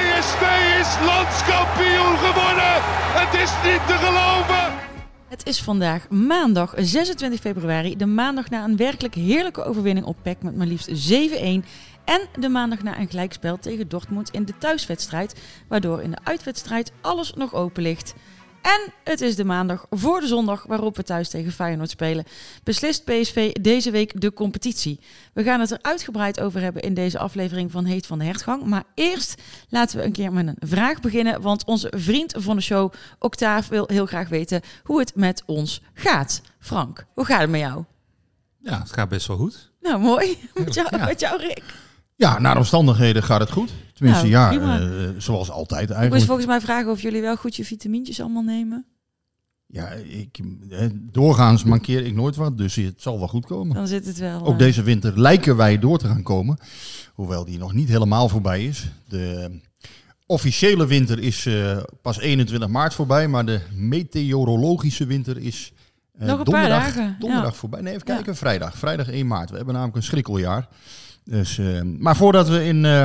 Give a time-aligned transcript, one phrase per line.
[0.00, 0.42] PSV
[0.80, 2.74] is landskampioen geworden.
[3.20, 4.78] Het is niet te geloven.
[5.28, 7.96] Het is vandaag maandag 26 februari.
[7.96, 11.14] De maandag na een werkelijk heerlijke overwinning op PEC met maar liefst 7-1.
[12.04, 15.40] En de maandag na een gelijkspel tegen Dortmund in de thuiswedstrijd.
[15.68, 18.14] Waardoor in de uitwedstrijd alles nog open ligt.
[18.62, 22.24] En het is de maandag voor de zondag waarop we thuis tegen Feyenoord spelen.
[22.62, 25.00] Beslist PSV deze week de competitie.
[25.32, 28.64] We gaan het er uitgebreid over hebben in deze aflevering van Heet van de Hertgang.
[28.64, 31.40] Maar eerst laten we een keer met een vraag beginnen.
[31.40, 35.82] Want onze vriend van de show, Octaaf, wil heel graag weten hoe het met ons
[35.94, 36.42] gaat.
[36.58, 37.84] Frank, hoe gaat het met jou?
[38.58, 39.70] Ja, het gaat best wel goed.
[39.80, 40.38] Nou, mooi.
[40.54, 41.04] Met jou, ja.
[41.04, 41.62] met jou Rick?
[42.20, 43.70] Ja, naar de omstandigheden gaat het goed.
[43.94, 46.06] Tenminste, nou, ja, uh, zoals altijd eigenlijk.
[46.06, 48.86] Ik moest volgens mij vragen of jullie wel goed je vitamintjes allemaal nemen.
[49.66, 50.38] Ja, ik,
[51.12, 53.74] doorgaans mankeer ik nooit wat, dus het zal wel goed komen.
[53.74, 54.44] Dan zit het wel.
[54.44, 54.58] Ook uh...
[54.58, 56.58] deze winter lijken wij door te gaan komen,
[57.14, 58.90] hoewel die nog niet helemaal voorbij is.
[59.08, 59.50] De
[60.26, 65.72] officiële winter is uh, pas 21 maart voorbij, maar de meteorologische winter is
[66.12, 67.16] nog een donderdag, paar dagen.
[67.18, 67.58] donderdag ja.
[67.58, 67.80] voorbij.
[67.80, 68.78] Nee, even kijken, vrijdag.
[68.78, 69.50] Vrijdag 1 maart.
[69.50, 70.68] We hebben namelijk een schrikkeljaar.
[71.30, 73.04] Dus, uh, maar voordat we in uh,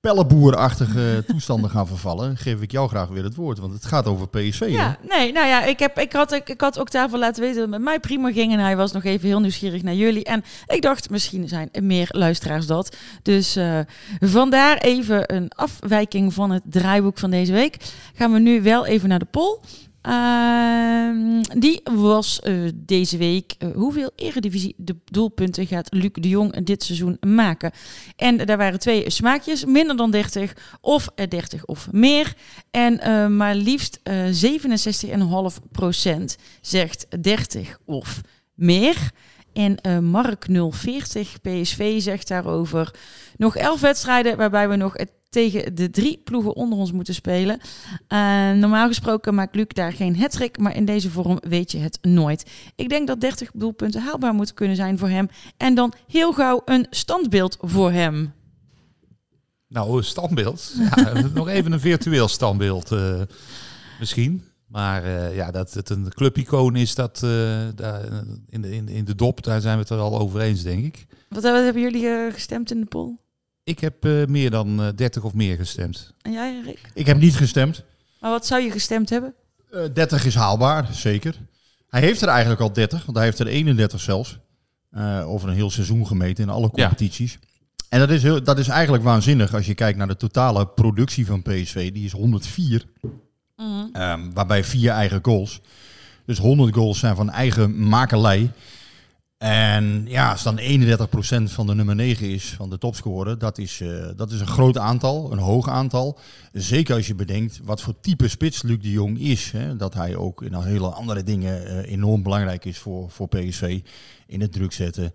[0.00, 3.58] pelleboerachtige toestanden gaan vervallen, geef ik jou graag weer het woord.
[3.58, 4.66] Want het gaat over PSV.
[4.68, 5.16] Ja, hè?
[5.16, 7.74] nee, nou ja, ik, heb, ik, had, ik, ik had Octave laten weten dat het
[7.74, 8.52] met mij prima ging.
[8.52, 10.24] En hij was nog even heel nieuwsgierig naar jullie.
[10.24, 12.96] En ik dacht, misschien zijn er meer luisteraars dat.
[13.22, 13.78] Dus uh,
[14.20, 17.76] vandaar even een afwijking van het draaiboek van deze week.
[18.14, 19.58] Gaan we nu wel even naar de poll.
[20.08, 23.54] Uh, die was uh, deze week.
[23.58, 27.72] Uh, hoeveel eredivisie de doelpunten gaat Luc de Jong dit seizoen maken?
[28.16, 32.34] En daar waren twee smaakjes: minder dan 30 of 30 of meer.
[32.70, 34.10] En maar liefst 67,5%
[36.60, 38.20] zegt 30 of
[38.54, 39.10] meer.
[39.52, 42.94] En Mark 040 PSV zegt daarover
[43.36, 47.60] nog 11 wedstrijden waarbij we nog het tegen de drie ploegen onder ons moeten spelen.
[48.08, 51.98] Uh, normaal gesproken maakt Luc daar geen hattrick, maar in deze vorm weet je het
[52.02, 52.50] nooit.
[52.76, 55.28] Ik denk dat 30 doelpunten haalbaar moeten kunnen zijn voor hem.
[55.56, 58.32] En dan heel gauw een standbeeld voor hem.
[59.68, 60.74] Nou, een standbeeld.
[60.78, 63.20] Ja, nog even een virtueel standbeeld uh,
[63.98, 64.44] misschien.
[64.66, 67.18] Maar uh, ja, dat het een clubicoon is, dat
[67.74, 68.02] daar,
[68.48, 70.84] in, de, in, in de dop, daar zijn we het er al over eens, denk
[70.84, 71.06] ik.
[71.28, 73.23] Wat, wat hebben jullie gestemd in de poll?
[73.64, 76.12] Ik heb uh, meer dan uh, 30 of meer gestemd.
[76.22, 76.80] En jij, Rick?
[76.94, 77.84] Ik heb niet gestemd.
[78.20, 79.34] Maar wat zou je gestemd hebben?
[79.70, 81.34] Uh, 30 is haalbaar, zeker.
[81.88, 84.38] Hij heeft er eigenlijk al 30, want hij heeft er 31 zelfs.
[84.92, 87.32] Uh, over een heel seizoen gemeten in alle competities.
[87.32, 87.48] Ja.
[87.88, 91.26] En dat is, heel, dat is eigenlijk waanzinnig als je kijkt naar de totale productie
[91.26, 91.92] van PSV.
[91.92, 92.84] Die is 104.
[93.02, 93.12] Mm
[93.56, 94.02] -hmm.
[94.02, 95.60] um, waarbij vier eigen goals.
[96.26, 98.50] Dus 100 goals zijn van eigen makelij.
[99.38, 103.80] En ja, als dan 31% van de nummer 9 is van de topscorer, dat is,
[103.80, 106.18] uh, dat is een groot aantal, een hoog aantal.
[106.52, 109.50] Zeker als je bedenkt wat voor type spits Luc de Jong is.
[109.50, 109.76] Hè?
[109.76, 113.80] Dat hij ook in hele andere dingen uh, enorm belangrijk is voor, voor PSV.
[114.26, 115.12] In het druk zetten,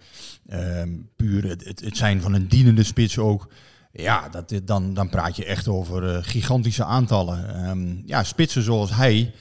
[0.50, 3.48] um, puur het, zijn van een dienende spits ook.
[3.92, 7.70] Ja, dat, dan, dan praat je echt over uh, gigantische aantallen.
[7.70, 9.34] Um, ja, spitsen zoals hij,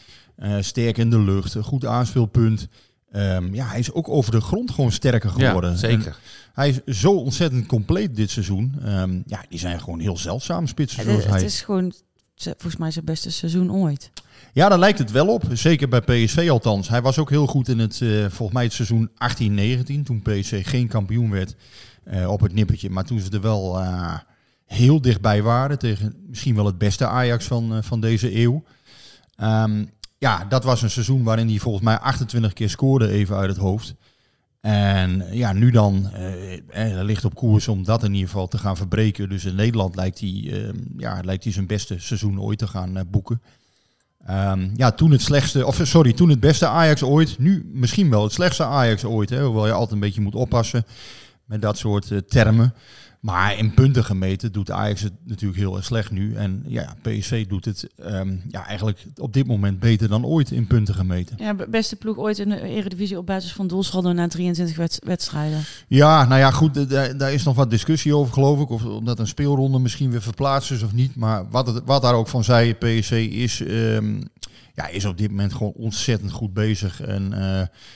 [0.60, 2.68] sterk in de lucht, een goed aanspeelpunt.
[3.12, 5.70] Um, ja, hij is ook over de grond gewoon sterker geworden.
[5.70, 6.06] Ja, zeker.
[6.06, 6.14] En
[6.52, 8.74] hij is zo ontzettend compleet dit seizoen.
[8.86, 11.04] Um, ja, die zijn gewoon heel zeldzaam spitsen.
[11.04, 11.44] Ja, zoals het hij.
[11.44, 11.92] is gewoon
[12.36, 14.10] volgens mij zijn beste seizoen ooit.
[14.52, 15.44] Ja, daar lijkt het wel op.
[15.52, 16.88] Zeker bij PSV althans.
[16.88, 19.10] Hij was ook heel goed in het, uh, volgens mij het seizoen
[20.00, 20.02] 18-19.
[20.04, 21.56] Toen PSV geen kampioen werd
[22.04, 22.90] uh, op het nippertje.
[22.90, 24.18] Maar toen ze er wel uh,
[24.66, 25.78] heel dichtbij waren.
[25.78, 28.64] Tegen misschien wel het beste Ajax van, van deze eeuw.
[29.40, 33.48] Um, ja, dat was een seizoen waarin hij volgens mij 28 keer scoorde, even uit
[33.48, 33.94] het hoofd.
[34.60, 38.76] En ja, nu dan eh, ligt op koers om dat in ieder geval te gaan
[38.76, 39.28] verbreken.
[39.28, 42.96] Dus in Nederland lijkt hij, uh, ja, lijkt hij zijn beste seizoen ooit te gaan
[42.96, 43.42] uh, boeken.
[44.30, 47.38] Um, ja, toen het slechtste, of sorry, toen het beste Ajax ooit.
[47.38, 49.30] Nu misschien wel het slechtste Ajax ooit.
[49.30, 50.84] Hè, hoewel je altijd een beetje moet oppassen
[51.44, 52.74] met dat soort uh, termen.
[53.20, 56.34] Maar in punten gemeten doet Ajax het natuurlijk heel erg slecht nu.
[56.34, 60.66] En ja, PSV doet het ehm, ja, eigenlijk op dit moment beter dan ooit in
[60.66, 61.36] punten gemeten.
[61.38, 65.60] Ja, beste ploeg ooit in de Eredivisie op basis van doelsaldo na 23 wedstrijden.
[65.88, 68.70] Ja, nou ja, goed, daar is nog wat discussie over geloof ik.
[68.70, 71.16] Of omdat een speelronde misschien weer verplaatst is of niet.
[71.16, 73.60] Maar wat, het, wat daar ook van zei, PSV is...
[73.60, 74.28] Um,
[74.78, 77.00] ja, is op dit moment gewoon ontzettend goed bezig.
[77.00, 77.38] En, uh,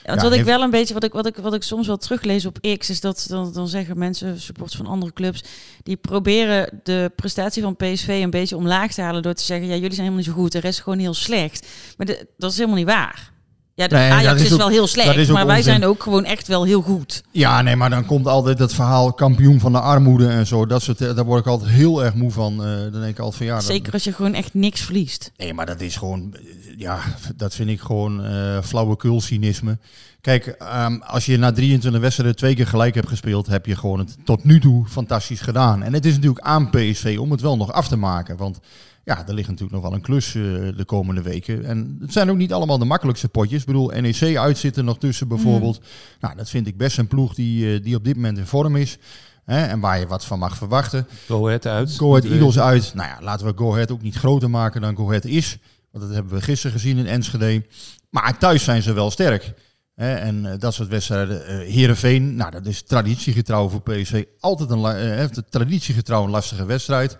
[0.03, 2.45] ja, wat ik wel een beetje, wat ik, wat, ik, wat ik soms wel teruglees
[2.45, 5.43] op X, is dat dan, dan zeggen mensen, supporters van andere clubs,
[5.83, 9.73] die proberen de prestatie van PSV een beetje omlaag te halen door te zeggen, ja,
[9.73, 11.67] jullie zijn helemaal niet zo goed, de rest is gewoon heel slecht.
[11.97, 13.32] Maar de, dat is helemaal niet waar.
[13.75, 16.81] Ja, de Ajax is, wel heel slecht, maar wij zijn ook gewoon echt wel heel
[16.81, 17.23] goed.
[17.31, 20.65] Ja, nee, maar dan komt altijd dat verhaal kampioen van de armoede en zo.
[20.65, 22.53] Dat soort, daar word ik altijd heel erg moe van.
[22.53, 23.59] Uh, dan denk ik altijd van ja.
[23.59, 25.31] Zeker als je gewoon echt niks verliest.
[25.37, 26.35] Nee, maar dat is gewoon,
[26.77, 26.99] ja,
[27.35, 29.77] dat vind ik gewoon uh, flauwekul cynisme.
[30.21, 30.55] Kijk,
[30.85, 34.17] um, als je na 23 wedstrijden twee keer gelijk hebt gespeeld, heb je gewoon het
[34.23, 35.83] tot nu toe fantastisch gedaan.
[35.83, 38.37] En het is natuurlijk aan PSV om het wel nog af te maken.
[38.37, 38.59] Want
[39.03, 41.65] ja, er ligt natuurlijk nog wel een klus uh, de komende weken.
[41.65, 43.59] En het zijn ook niet allemaal de makkelijkste potjes.
[43.59, 45.79] Ik bedoel, NEC uitzitten nog tussen bijvoorbeeld.
[45.79, 45.85] Mm.
[46.19, 48.75] Nou, dat vind ik best een ploeg die, uh, die op dit moment in vorm
[48.75, 48.97] is.
[49.45, 51.07] Hè, en waar je wat van mag verwachten.
[51.27, 51.91] Go Ahead uit.
[51.97, 52.91] Go Ahead Eagles uit.
[52.93, 55.57] Nou ja, laten we Go Ahead ook niet groter maken dan Go Ahead is.
[55.91, 57.65] Want dat hebben we gisteren gezien in Enschede.
[58.09, 59.53] Maar thuis zijn ze wel sterk.
[59.95, 61.59] Hè, en uh, dat soort wedstrijden.
[61.65, 64.23] Heerenveen, nou dat is traditiegetrouw voor PSV.
[64.39, 67.17] Altijd een traditiegetrouw een lastige wedstrijd.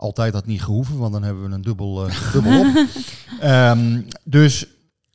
[0.00, 2.86] Altijd had niet gehoeven, want dan hebben we een dubbel, uh, dubbel op.
[3.44, 4.66] um, dus,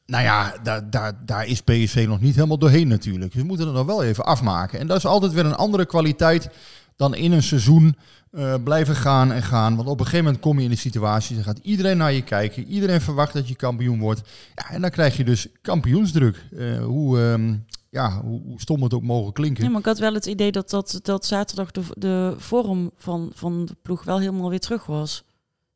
[0.06, 3.32] nou ja, daar, daar, daar is PSV nog niet helemaal doorheen natuurlijk.
[3.32, 4.80] Dus we moeten het nog wel even afmaken.
[4.80, 6.50] En dat is altijd weer een andere kwaliteit
[6.96, 7.96] dan in een seizoen
[8.32, 9.76] uh, blijven gaan en gaan.
[9.76, 12.22] Want op een gegeven moment kom je in de situatie, dan gaat iedereen naar je
[12.22, 12.66] kijken.
[12.66, 14.22] Iedereen verwacht dat je kampioen wordt.
[14.56, 16.46] Ja, en dan krijg je dus kampioensdruk.
[16.52, 19.64] Uh, hoe, um, ja, hoe, hoe stom het ook mogen klinken.
[19.64, 23.32] Ja, maar ik had wel het idee dat, dat, dat zaterdag de, de vorm van,
[23.34, 25.24] van de ploeg wel helemaal weer terug was.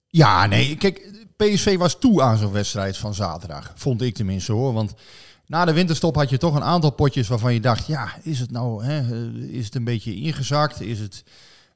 [0.07, 3.73] Ja, nee, kijk, PSV was toe aan zo'n wedstrijd van zaterdag.
[3.75, 4.93] Vond ik tenminste hoor, want...
[5.45, 8.51] Na de winterstop had je toch een aantal potjes waarvan je dacht, ja, is het
[8.51, 10.81] nou, hè, is het een beetje ingezakt?
[10.81, 11.23] Is het,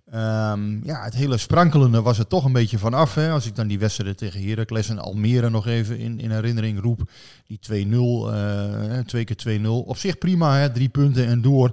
[0.05, 3.15] Um, ja, het hele sprankelende was er toch een beetje vanaf.
[3.15, 3.31] Hè?
[3.31, 7.09] Als ik dan die wedstrijden tegen Heracles en Almere nog even in, in herinnering roep.
[7.47, 9.67] Die 2-0, uh, twee keer 2-0.
[9.67, 10.69] Op zich prima, hè?
[10.69, 11.71] drie punten en door.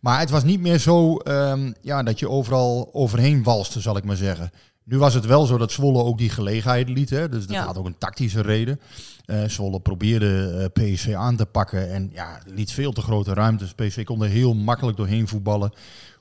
[0.00, 4.04] Maar het was niet meer zo um, ja, dat je overal overheen walste, zal ik
[4.04, 4.50] maar zeggen.
[4.84, 7.10] Nu was het wel zo dat Zwolle ook die gelegenheid liet.
[7.10, 7.28] Hè?
[7.28, 7.64] Dus dat ja.
[7.64, 8.80] had ook een tactische reden.
[9.26, 13.74] Uh, Zwolle probeerde uh, PSV aan te pakken en ja, liet veel te grote ruimtes.
[13.74, 15.72] PSV kon er heel makkelijk doorheen voetballen.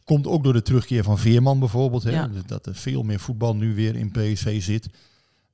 [0.03, 2.03] Komt ook door de terugkeer van Veerman bijvoorbeeld.
[2.03, 2.11] Hè?
[2.11, 2.29] Ja.
[2.45, 4.89] Dat er veel meer voetbal nu weer in PSV zit.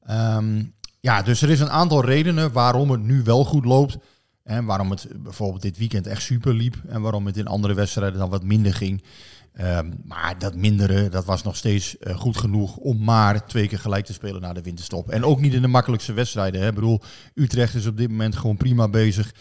[0.10, 3.98] Um, ja, dus er is een aantal redenen waarom het nu wel goed loopt.
[4.44, 6.76] En waarom het bijvoorbeeld dit weekend echt super liep.
[6.88, 9.04] En waarom het in andere wedstrijden dan wat minder ging.
[9.62, 13.80] Um, maar dat mindere, dat was nog steeds uh, goed genoeg om maar twee keer
[13.80, 15.10] gelijk te spelen na de winterstop.
[15.10, 16.62] En ook niet in de makkelijkste wedstrijden.
[16.62, 16.68] Hè.
[16.68, 17.02] Ik bedoel,
[17.34, 19.34] Utrecht is op dit moment gewoon prima bezig.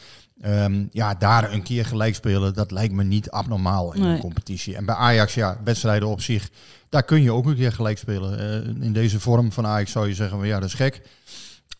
[0.44, 4.14] Um, ja, daar een keer gelijk spelen, dat lijkt me niet abnormaal in nee.
[4.14, 4.76] een competitie.
[4.76, 6.50] En bij Ajax, ja, wedstrijden op zich,
[6.88, 8.40] daar kun je ook een keer gelijk spelen.
[8.40, 11.02] Uh, in deze vorm van Ajax zou je zeggen, ja, dat is gek.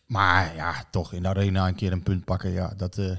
[0.05, 3.11] Maar ja, toch in de arena een keer een punt pakken, ja, dat, uh,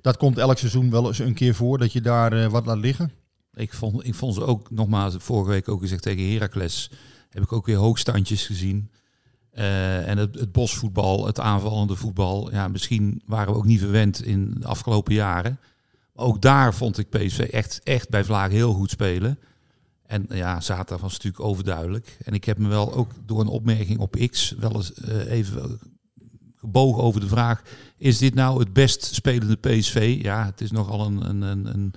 [0.00, 2.78] dat komt elk seizoen wel eens een keer voor, dat je daar uh, wat laat
[2.78, 3.12] liggen.
[3.54, 6.90] Ik vond, ik vond ze ook, nogmaals, vorige week ook gezegd tegen Heracles,
[7.30, 8.90] heb ik ook weer hoogstandjes gezien.
[9.58, 14.24] Uh, en het, het, bosvoetbal, het aanvallende voetbal, ja, misschien waren we ook niet verwend
[14.24, 15.58] in de afgelopen jaren.
[16.12, 19.38] Maar ook daar vond ik PSV echt, echt bij Vlaag heel goed spelen.
[20.06, 22.18] En ja, zaterdag was natuurlijk overduidelijk.
[22.24, 25.80] En ik heb me wel ook door een opmerking op X wel eens uh, even
[26.56, 27.62] gebogen over de vraag:
[27.96, 30.18] is dit nou het best spelende PSV?
[30.22, 31.94] Ja, het is nogal een, een, een, een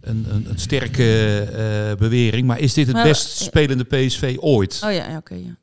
[0.00, 1.46] een, een, een, sterke
[1.90, 2.46] uh, bewering.
[2.46, 4.80] Maar is dit het maar, best spelende PSV ooit?
[4.84, 5.16] Oh ja, oké.
[5.16, 5.56] Okay, ja.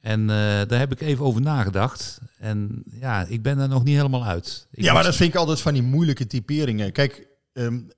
[0.00, 2.20] En uh, daar heb ik even over nagedacht.
[2.38, 4.66] En ja, ik ben er nog niet helemaal uit.
[4.70, 6.92] Ik ja, maar dat vind ik altijd van die moeilijke typeringen.
[6.92, 7.88] Kijk, um,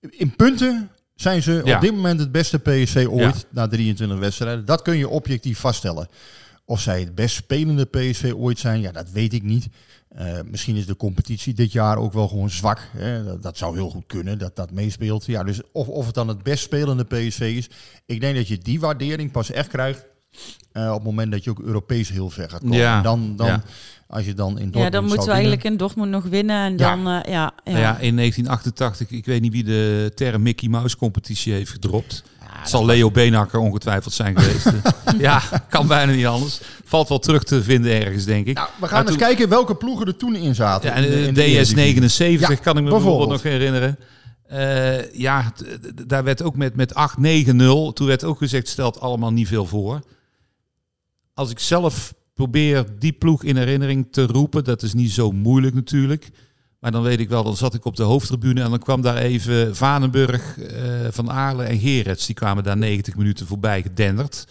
[0.00, 1.74] in punten zijn ze ja.
[1.74, 3.48] op dit moment het beste PSV ooit ja.
[3.50, 4.64] na 23 wedstrijden.
[4.64, 6.08] Dat kun je objectief vaststellen.
[6.64, 9.68] Of zij het best spelende PSV ooit zijn, ja, dat weet ik niet.
[10.18, 12.88] Uh, misschien is de competitie dit jaar ook wel gewoon zwak.
[12.96, 13.24] Hè?
[13.24, 15.26] Dat, dat, zou heel goed kunnen, dat dat meespeelt.
[15.26, 17.70] Ja, dus of, of het dan het best spelende PSV is.
[18.06, 20.06] Ik denk dat je die waardering pas echt krijgt
[20.72, 22.76] uh, op het moment dat je ook Europees heel ver gaat komen.
[22.76, 23.02] Ja.
[23.02, 23.62] Dan, dan, ja.
[24.06, 26.64] als je dan in Dortmund Ja, dan moeten we eigenlijk in Dortmund nog winnen.
[26.64, 27.18] En dan, ja.
[27.18, 27.70] Uh, ja, ja.
[27.70, 32.24] Nou ja, in 1988, ik weet niet wie de term Mickey Mouse competitie heeft gedropt.
[32.58, 34.72] Het zal Leo Beenhakker ongetwijfeld zijn geweest.
[35.18, 36.60] ja, kan bijna niet anders.
[36.84, 38.54] Valt wel terug te vinden ergens, denk ik.
[38.56, 39.26] Nou, we gaan maar eens toen...
[39.26, 40.88] kijken welke ploegen er toen in zaten.
[40.88, 43.98] Ja, en de, DS79 kan ik me bijvoorbeeld nog herinneren.
[44.52, 45.52] Uh, ja,
[46.06, 47.56] daar werd ook met, met 8-9-0.
[47.92, 50.00] Toen werd ook gezegd, stelt allemaal niet veel voor.
[51.38, 55.74] Als ik zelf probeer die ploeg in herinnering te roepen, dat is niet zo moeilijk
[55.74, 56.30] natuurlijk.
[56.80, 59.16] Maar dan weet ik wel, dan zat ik op de hoofdtribune en dan kwam daar
[59.16, 60.68] even Vanenburg, uh,
[61.10, 62.26] Van Aarle en Gerets.
[62.26, 64.46] Die kwamen daar 90 minuten voorbij gedenderd.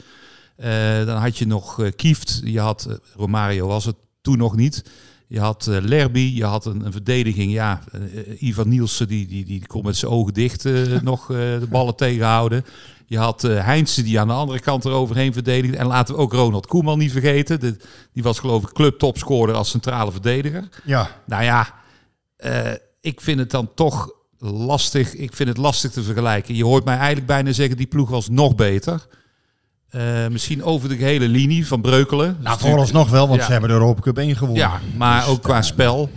[0.58, 4.84] Uh, dan had je nog uh, Kieft, je had, Romario was het toen nog niet.
[5.28, 7.52] Je had Lerby, je had een, een verdediging.
[7.52, 7.82] Ja,
[8.40, 10.64] Ivan Nielsen, die, die, die kon met zijn ogen dicht
[11.02, 12.66] nog de ballen tegenhouden.
[13.10, 15.78] Je had uh, Heinze die aan de andere kant eroverheen verdedigde.
[15.78, 17.60] En laten we ook Ronald Koeman niet vergeten.
[17.60, 17.78] De,
[18.14, 20.70] die was geloof ik clubtopscorer als centrale verdediger.
[20.84, 21.10] Ja.
[21.26, 21.74] Nou ja,
[22.46, 22.72] uh,
[23.02, 25.14] ik vind het dan toch lastig.
[25.14, 26.56] Ik vind het lastig te vergelijken.
[26.56, 29.08] Je hoort mij eigenlijk bijna zeggen, die ploeg was nog beter.
[29.92, 32.38] Uh, misschien over de gehele linie van Breukelen.
[32.42, 33.46] Nou, vooralsnog wel, want ja.
[33.46, 34.64] ze hebben de Europa Cup 1 gewonnen.
[34.64, 36.10] Ja, maar dus, ook qua spel.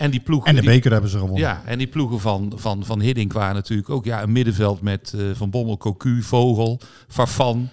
[0.00, 0.48] En die ploegen.
[0.48, 1.40] En de die, beker hebben ze gewonnen.
[1.40, 5.12] Ja, en die ploegen van, van, van Hiddink waren natuurlijk ook ja, een middenveld met
[5.16, 7.68] uh, Van Bommel, Cocu, Vogel, Farfan.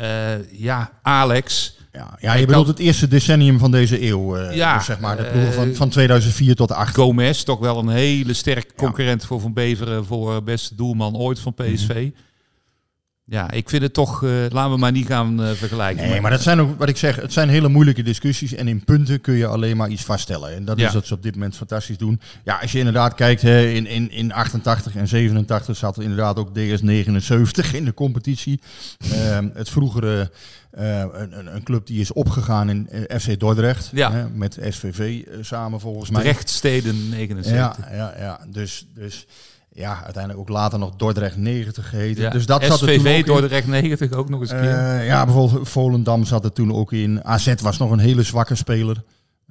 [0.00, 1.76] Uh, ja, Alex.
[1.92, 4.38] Ja, ja je bedoelt het eerste decennium van deze eeuw.
[4.38, 6.94] Uh, ja, dus zeg maar de ploegen van, van 2004 tot 8.
[6.94, 9.26] Gomez, toch wel een hele sterke concurrent ja.
[9.26, 11.94] voor Van Beveren voor beste doelman ooit van PSV.
[11.94, 12.14] Mm -hmm.
[13.30, 16.08] Ja, ik vind het toch, uh, laten we maar niet gaan uh, vergelijken.
[16.08, 18.54] Nee, maar dat zijn ook, wat ik zeg, het zijn hele moeilijke discussies.
[18.54, 20.54] En in punten kun je alleen maar iets vaststellen.
[20.54, 20.86] En dat ja.
[20.86, 22.20] is wat ze op dit moment fantastisch doen.
[22.44, 26.36] Ja, als je inderdaad kijkt, hè, in, in, in 88 en 87 zat er inderdaad
[26.36, 28.60] ook DS79 in de competitie.
[29.12, 30.30] uh, het vroegere,
[30.78, 32.88] uh, een, een, club die is opgegaan in
[33.20, 33.90] FC Dordrecht.
[33.92, 34.12] Ja.
[34.12, 36.22] Hè, met SVV samen volgens mij.
[36.22, 37.54] Rechtsteden 79.
[37.54, 38.40] Ja, ja, ja.
[38.50, 38.86] Dus...
[38.94, 39.26] dus
[39.78, 42.22] ja, uiteindelijk ook later nog Dordrecht 90 geheten.
[42.22, 42.30] Ja.
[42.30, 44.70] Dus dat SVV zat er toen ook Dordrecht 90 ook nog eens een keer.
[44.70, 47.24] Uh, ja, bijvoorbeeld Volendam zat er toen ook in.
[47.24, 49.02] AZ was nog een hele zwakke speler.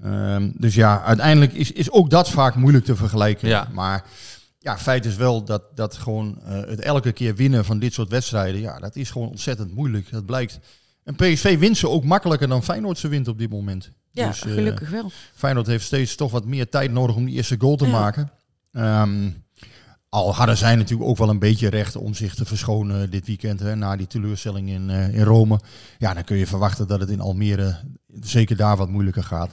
[0.06, 3.48] Um, dus ja, uiteindelijk is, is ook dat vaak moeilijk te vergelijken.
[3.48, 3.68] Ja.
[3.74, 4.04] Maar
[4.60, 8.10] ja, feit is wel dat, dat gewoon uh, het elke keer winnen van dit soort
[8.10, 10.12] wedstrijden, ja, dat is gewoon ontzettend moeilijk.
[10.12, 10.60] Dat blijkt.
[11.04, 13.92] En PSV wint ze ook makkelijker dan Feyenoord ze wint op dit moment.
[14.12, 15.12] Ja, dus, uh, gelukkig wel.
[15.34, 17.92] Feyenoord heeft steeds toch wat meer tijd nodig om die eerste goal te ja.
[17.92, 18.32] maken.
[18.72, 19.46] Um,
[20.10, 23.60] al hadden zij natuurlijk ook wel een beetje recht om zich te verschonen dit weekend.
[23.60, 25.60] Hè, na die teleurstelling in, uh, in Rome.
[25.98, 27.76] Ja, dan kun je verwachten dat het in Almere
[28.22, 29.52] zeker daar wat moeilijker gaat.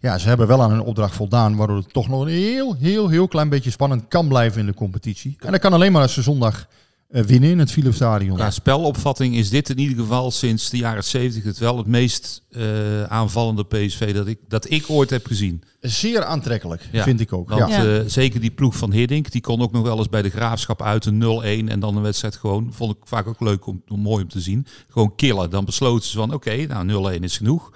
[0.00, 1.56] Ja, ze hebben wel aan hun opdracht voldaan.
[1.56, 4.74] Waardoor het toch nog een heel, heel, heel klein beetje spannend kan blijven in de
[4.74, 5.36] competitie.
[5.38, 6.68] En dat kan alleen maar als ze zondag
[7.08, 8.36] winnen in het Philipsstadion.
[8.36, 12.42] Qua spelopvatting is dit in ieder geval sinds de jaren 70 het wel het meest
[12.50, 15.62] uh, aanvallende PSV dat ik, dat ik ooit heb gezien.
[15.80, 17.02] Zeer aantrekkelijk, ja.
[17.02, 17.48] vind ik ook.
[17.48, 17.84] Want ja.
[17.84, 20.82] uh, zeker die ploeg van Hiddink, die kon ook nog wel eens bij de Graafschap
[20.82, 24.00] uit een 0-1 en dan een wedstrijd gewoon, vond ik vaak ook leuk om, om
[24.00, 24.66] mooi om te zien.
[24.88, 25.50] Gewoon killen.
[25.50, 27.72] Dan besloten ze van oké, okay, nou 0-1 is genoeg.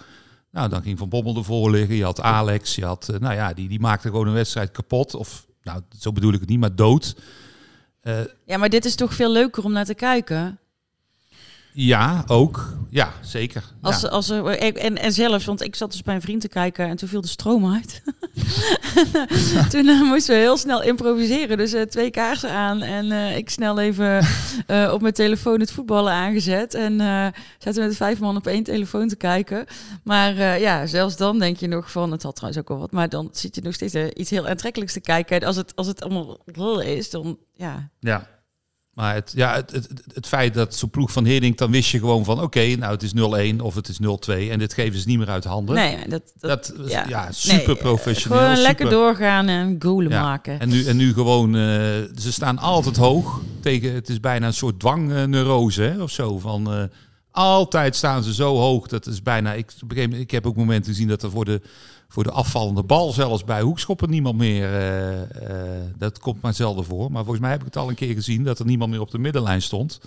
[0.50, 1.94] Nou, dan ging Van Bommel ervoor liggen.
[1.94, 5.14] Je had Alex, je had, uh, nou ja, die, die maakte gewoon een wedstrijd kapot.
[5.14, 7.14] Of, nou, zo bedoel ik het niet, maar dood.
[8.02, 10.58] Uh, ja, maar dit is toch veel leuker om naar te kijken?
[11.72, 12.72] Ja, ook.
[12.90, 13.64] Ja, zeker.
[13.80, 14.08] Als, ja.
[14.08, 16.96] als er, en, en zelfs, want ik zat dus bij een vriend te kijken en
[16.96, 18.02] toen viel de stroom uit.
[19.72, 21.56] toen uh, moesten we heel snel improviseren.
[21.56, 24.26] Dus uh, twee kaarsen aan en uh, ik snel even
[24.94, 26.74] op mijn telefoon het voetballen aangezet.
[26.74, 26.98] En
[27.58, 29.66] zaten met vijf man op één telefoon te kijken.
[30.04, 32.92] Maar ja, zelfs dan denk je nog van, het had trouwens ook wel wat.
[32.92, 35.40] Maar dan zit je nog steeds iets heel aantrekkelijks te kijken.
[35.40, 37.90] En als het, als het allemaal is, dan ja.
[38.00, 38.26] Ja.
[38.92, 41.98] Maar het, ja, het, het, het feit dat zo'n ploeg van Hiddink, dan wist je
[41.98, 42.34] gewoon van...
[42.34, 43.12] oké, okay, nou het is
[43.54, 45.74] 0-1 of het is 0-2 en dit geven ze niet meer uit handen.
[45.74, 47.04] Nee, dat, dat, dat ja.
[47.08, 47.32] ja.
[47.32, 48.38] super nee, professioneel.
[48.38, 48.68] Gewoon super.
[48.68, 50.22] lekker doorgaan en goalen ja.
[50.22, 50.60] maken.
[50.60, 51.62] En nu, en nu gewoon, uh,
[52.18, 53.40] ze staan altijd hoog.
[53.60, 56.38] Tegen, het is bijna een soort dwangneurose uh, of zo.
[56.38, 56.82] Van, uh,
[57.30, 59.52] altijd staan ze zo hoog, dat is bijna...
[59.52, 59.72] Ik,
[60.10, 61.60] ik heb ook momenten gezien dat er voor de
[62.12, 64.72] voor de afvallende bal zelfs bij hoekschoppen niemand meer.
[64.72, 65.26] Uh, uh,
[65.98, 67.10] dat komt maar zelden voor.
[67.10, 69.10] Maar volgens mij heb ik het al een keer gezien dat er niemand meer op
[69.10, 70.00] de middenlijn stond.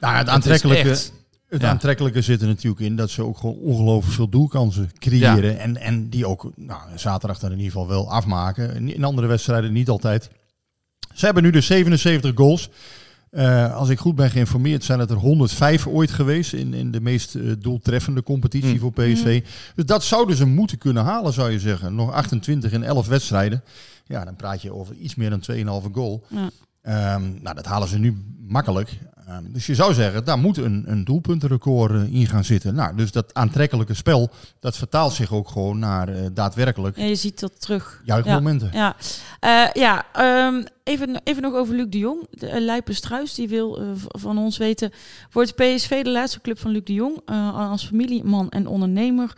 [0.00, 1.12] Nou, het aantrekkelijke, echt,
[1.48, 1.68] het ja.
[1.68, 5.52] aantrekkelijke zit er natuurlijk in dat ze ook gewoon ongelooflijk veel doelkansen creëren.
[5.52, 5.58] Ja.
[5.58, 8.88] En, en die ook nou, zaterdag dan in ieder geval wel afmaken.
[8.88, 10.30] In andere wedstrijden niet altijd.
[11.14, 12.68] Ze hebben nu de 77 goals.
[13.30, 17.00] Uh, als ik goed ben geïnformeerd, zijn het er 105 ooit geweest in, in de
[17.00, 18.78] meest uh, doeltreffende competitie mm.
[18.78, 19.40] voor PSV.
[19.42, 19.50] Mm.
[19.74, 21.94] Dus dat zouden ze moeten kunnen halen, zou je zeggen.
[21.94, 23.62] Nog 28 in 11 wedstrijden.
[24.04, 25.42] Ja, dan praat je over iets meer dan
[25.86, 26.26] 2,5 goal.
[26.28, 26.50] Ja.
[27.14, 28.16] Um, nou, dat halen ze nu
[28.48, 28.98] makkelijk.
[29.26, 32.74] Ehm, dus je zou zeggen, daar moet een, een doelpuntenrecord uh, in gaan zitten.
[32.74, 36.96] Nou, dus dat aantrekkelijke spel, dat vertaalt zich ook gewoon naar uh, daadwerkelijk.
[36.96, 38.00] Ja, je ziet dat terug.
[38.04, 38.70] Juichmomenten.
[38.72, 38.96] Ja,
[39.40, 39.66] ja.
[39.66, 40.04] Uh, ja
[40.46, 42.26] um, even, even nog over Luc de Jong.
[42.30, 44.90] De, uh, Lijpen Struis, die wil van ons weten...
[45.30, 47.20] Wordt PSV de laatste club van Luc de Jong
[47.54, 49.34] als familieman en ondernemer...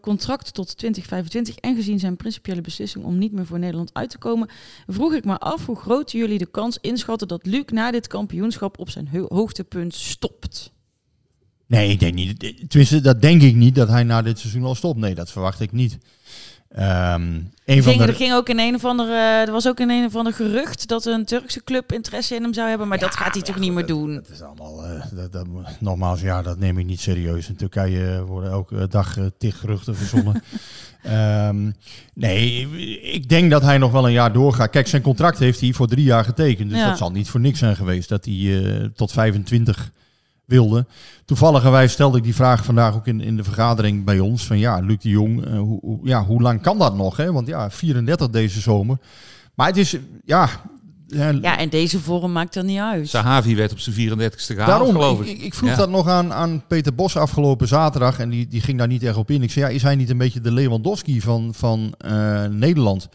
[0.00, 4.18] contract tot 2025 en gezien zijn principiële beslissing om niet meer voor Nederland uit te
[4.18, 4.48] komen...
[4.86, 8.78] vroeg ik me af hoe groot jullie de kans inschatten dat Luc na dit kampioenschap
[8.78, 10.72] op zijn hoogtepunt stopt.
[11.72, 12.38] Nee, ik denk niet.
[12.68, 14.98] Tenminste, dat denk ik niet dat hij na dit seizoen al stopt.
[14.98, 15.98] Nee, dat verwacht ik niet.
[16.78, 18.06] Um, een ging, de...
[18.06, 19.14] Er ging ook in een of andere,
[19.46, 22.54] er was ook in een of ander gerucht dat een Turkse club interesse in hem
[22.54, 24.14] zou hebben, maar ja, dat gaat hij toch niet meer doen.
[24.14, 25.46] Dat is allemaal, uh, dat, dat,
[25.78, 27.48] nogmaals, ja, dat neem ik niet serieus.
[27.48, 30.42] In Turkije worden elke dag uh, tig geruchten verzonnen.
[31.48, 31.74] um,
[32.14, 32.68] nee,
[33.12, 34.70] ik denk dat hij nog wel een jaar doorgaat.
[34.70, 36.88] Kijk, zijn contract heeft hij voor drie jaar getekend, dus ja.
[36.88, 39.92] dat zal niet voor niks zijn geweest dat hij uh, tot 25
[40.52, 40.86] wilde.
[41.24, 44.46] Toevalligerwijs stelde ik die vraag vandaag ook in, in de vergadering bij ons.
[44.46, 47.16] Van ja, Luc de Jong, uh, hoe, ja, hoe lang kan dat nog?
[47.16, 47.32] Hè?
[47.32, 48.98] Want ja, 34 deze zomer.
[49.54, 50.48] Maar het is, ja...
[51.40, 53.08] Ja, en deze vorm maakt er niet uit.
[53.08, 55.26] Sahavi werd op zijn 34ste gehaald, Daarom, geloof ik.
[55.26, 55.76] Ik, ik vroeg ja.
[55.76, 58.18] dat nog aan, aan Peter Bos afgelopen zaterdag.
[58.18, 59.42] En die, die ging daar niet echt op in.
[59.42, 63.08] Ik zei, ja, is hij niet een beetje de Lewandowski van, van uh, Nederland?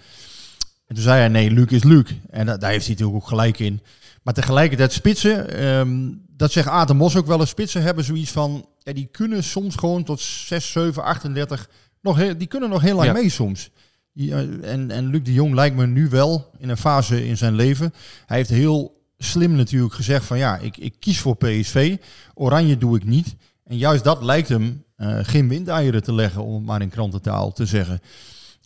[0.87, 2.11] En toen zei hij, nee, Luc is Luc.
[2.29, 3.81] En da daar heeft hij natuurlijk ook gelijk in.
[4.27, 8.65] Maar tegelijkertijd spitsen, um, dat zegt Aten Mos ook wel eens, spitsen hebben zoiets van,
[8.79, 11.69] ja, die kunnen soms gewoon tot 6, 7, 38,
[12.01, 13.13] nog heel, die kunnen nog heel lang ja.
[13.13, 13.69] mee soms.
[14.13, 17.55] Uh, en, en Luc de Jong lijkt me nu wel in een fase in zijn
[17.55, 17.93] leven.
[18.25, 21.97] Hij heeft heel slim natuurlijk gezegd van ja, ik, ik kies voor PSV,
[22.33, 23.35] Oranje doe ik niet.
[23.63, 27.51] En juist dat lijkt hem uh, geen windeieren te leggen, om het maar in krantentaal
[27.51, 27.99] te zeggen.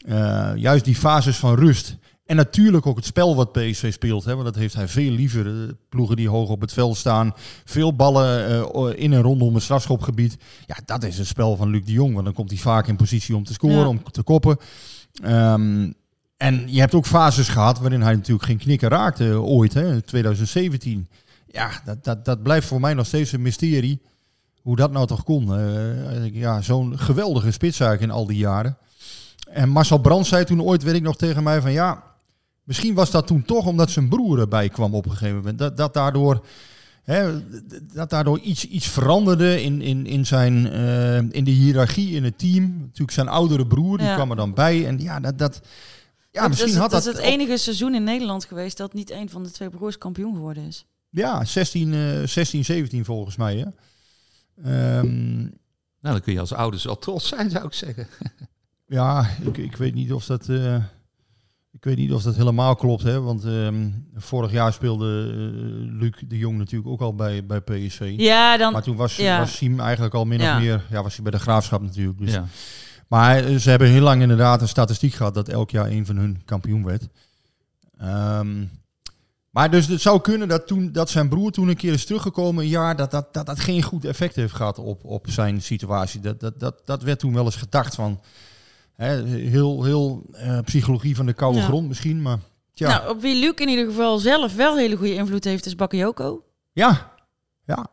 [0.05, 1.95] Uh, juist die fases van rust.
[2.31, 4.25] En natuurlijk ook het spel wat PSV speelt.
[4.25, 5.43] Hè, want dat heeft hij veel liever.
[5.43, 7.33] De ploegen die hoog op het veld staan.
[7.65, 10.38] Veel ballen uh, in en rondom het strafschopgebied.
[10.65, 12.13] Ja, dat is het spel van Luc de Jong.
[12.13, 13.88] Want dan komt hij vaak in positie om te scoren, ja.
[13.88, 14.57] om te koppen.
[15.23, 15.93] Um,
[16.38, 19.73] en je hebt ook fases gehad waarin hij natuurlijk geen knikken raakte uh, ooit.
[19.73, 21.07] Hè, 2017.
[21.47, 24.01] Ja, dat, dat, dat blijft voor mij nog steeds een mysterie.
[24.61, 25.59] Hoe dat nou toch kon.
[25.59, 28.77] Uh, ja, Zo'n geweldige spitsuik in al die jaren.
[29.50, 32.09] En Marcel Brands zei toen ooit, weet ik nog tegen mij, van ja,
[32.71, 35.57] misschien was dat toen toch omdat zijn broer erbij kwam op een gegeven moment.
[35.57, 36.45] Dat, dat daardoor,
[37.03, 37.47] hè,
[37.93, 42.37] dat daardoor iets, iets veranderde in, in, in, zijn, uh, in de hiërarchie in het
[42.37, 42.77] team.
[42.79, 44.15] Natuurlijk zijn oudere broer, die ja.
[44.15, 44.87] kwam er dan bij.
[44.87, 45.37] En ja, dat...
[45.37, 45.61] dat
[46.31, 47.13] ja, dat misschien is, had dat dat...
[47.13, 50.34] is het enige seizoen in Nederland geweest dat niet een van de twee broers kampioen
[50.34, 50.86] geworden is.
[51.10, 53.57] Ja, 16, uh, 16 17 volgens mij.
[53.57, 54.99] Hè.
[54.99, 55.39] Um,
[56.01, 58.07] nou, dan kun je als ouders wel trots zijn, zou ik zeggen.
[58.88, 60.47] Ja, ik, ik weet niet of dat.
[60.47, 60.84] Uh,
[61.71, 63.21] ik weet niet of dat helemaal klopt, hè?
[63.21, 68.13] Want um, vorig jaar speelde uh, Luc de Jong natuurlijk ook al bij, bij PSV.
[68.17, 68.73] Ja, dan.
[68.73, 69.39] Maar toen was, ja.
[69.39, 70.55] was Siem eigenlijk al min ja.
[70.55, 70.86] of meer.
[70.89, 72.19] Ja, was hij bij de graafschap natuurlijk.
[72.19, 72.34] Dus.
[72.34, 72.45] Ja.
[73.07, 76.41] Maar ze hebben heel lang inderdaad een statistiek gehad dat elk jaar een van hun
[76.45, 77.07] kampioen werd.
[78.03, 78.69] Um,
[79.49, 82.63] maar dus het zou kunnen dat, toen, dat zijn broer toen een keer is teruggekomen,
[82.63, 86.19] een jaar, dat dat, dat, dat geen goed effect heeft gehad op, op zijn situatie.
[86.19, 88.21] Dat, dat, dat, dat werd toen wel eens gedacht van.
[89.01, 91.65] Hè, heel heel uh, psychologie van de koude ja.
[91.65, 92.39] grond misschien, maar
[92.73, 92.87] tja.
[92.87, 96.43] Nou, op wie Luc in ieder geval zelf wel hele goede invloed heeft, is Bakayoko.
[96.71, 97.11] Ja,
[97.65, 97.87] ja.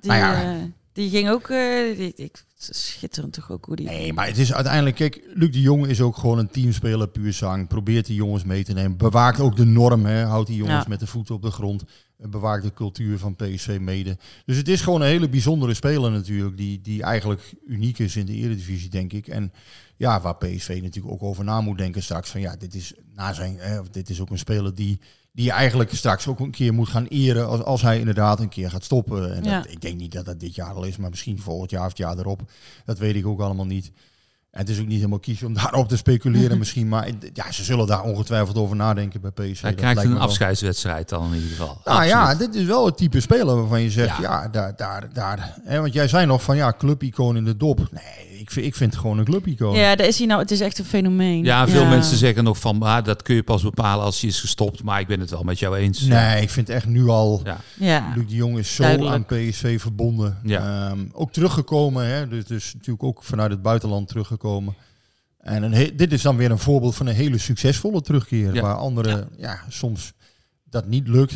[0.00, 0.54] Die, nou ja.
[0.54, 3.86] Uh, die ging ook, uh, die, ik, schitterend toch ook hoe die...
[3.86, 7.32] Nee, maar het is uiteindelijk, kijk, Luc de Jong is ook gewoon een teamspeler, puur
[7.32, 7.68] zang.
[7.68, 8.96] Probeert die jongens mee te nemen.
[8.96, 10.24] Bewaakt ook de norm, hè.
[10.24, 10.88] houdt die jongens ja.
[10.88, 11.84] met de voeten op de grond.
[12.16, 14.18] Bewaakt de cultuur van PSV mede.
[14.44, 18.26] Dus het is gewoon een hele bijzondere speler natuurlijk, die, die eigenlijk uniek is in
[18.26, 19.28] de Eredivisie, denk ik.
[19.28, 19.52] En
[19.96, 22.30] ja, waar PSV natuurlijk ook over na moet denken straks.
[22.30, 25.00] Van ja, dit is, na zijn, eh, dit is ook een speler die,
[25.32, 28.48] die je eigenlijk straks ook een keer moet gaan eren als, als hij inderdaad een
[28.48, 29.34] keer gaat stoppen.
[29.34, 29.60] En ja.
[29.60, 31.88] dat, ik denk niet dat dat dit jaar al is, maar misschien volgend jaar of
[31.88, 32.42] het jaar erop.
[32.84, 33.92] Dat weet ik ook allemaal niet.
[34.50, 36.88] En het is ook niet helemaal kiezen om daarop te speculeren misschien.
[36.88, 39.62] Maar ja, ze zullen daar ongetwijfeld over nadenken bij PSV.
[39.62, 41.66] Hij krijgt een afscheidswedstrijd dan in ieder geval.
[41.66, 42.10] Nou Absoluut.
[42.10, 45.58] ja, dit is wel het type speler waarvan je zegt, ja, ja daar, daar, daar.
[45.64, 47.88] Hè, want jij zei nog van ja, clubicoon in de dop.
[47.90, 49.74] Nee, ik vind, ik vind het gewoon een clubicoon.
[49.74, 50.40] Ja, daar is hij nou.
[50.40, 51.44] Het is echt een fenomeen.
[51.44, 51.88] Ja, veel ja.
[51.88, 54.82] mensen zeggen nog van, ah, dat kun je pas bepalen als hij is gestopt.
[54.82, 56.00] Maar ik ben het wel met jou eens.
[56.00, 57.40] Nee, ik vind echt nu al.
[57.44, 57.58] Ja.
[57.78, 58.12] ja.
[58.16, 59.14] Luc de Jong is zo Duidelijk.
[59.14, 60.38] aan PSV verbonden.
[60.42, 60.90] Ja.
[60.90, 64.74] Um, ook teruggekomen, hè, dus, dus natuurlijk ook vanuit het buitenland teruggekomen.
[65.38, 68.54] En een dit is dan weer een voorbeeld van een hele succesvolle terugkeer.
[68.54, 68.62] Ja.
[68.62, 69.50] Waar anderen ja.
[69.50, 69.60] ja.
[69.68, 70.12] soms
[70.64, 71.34] dat niet lukt.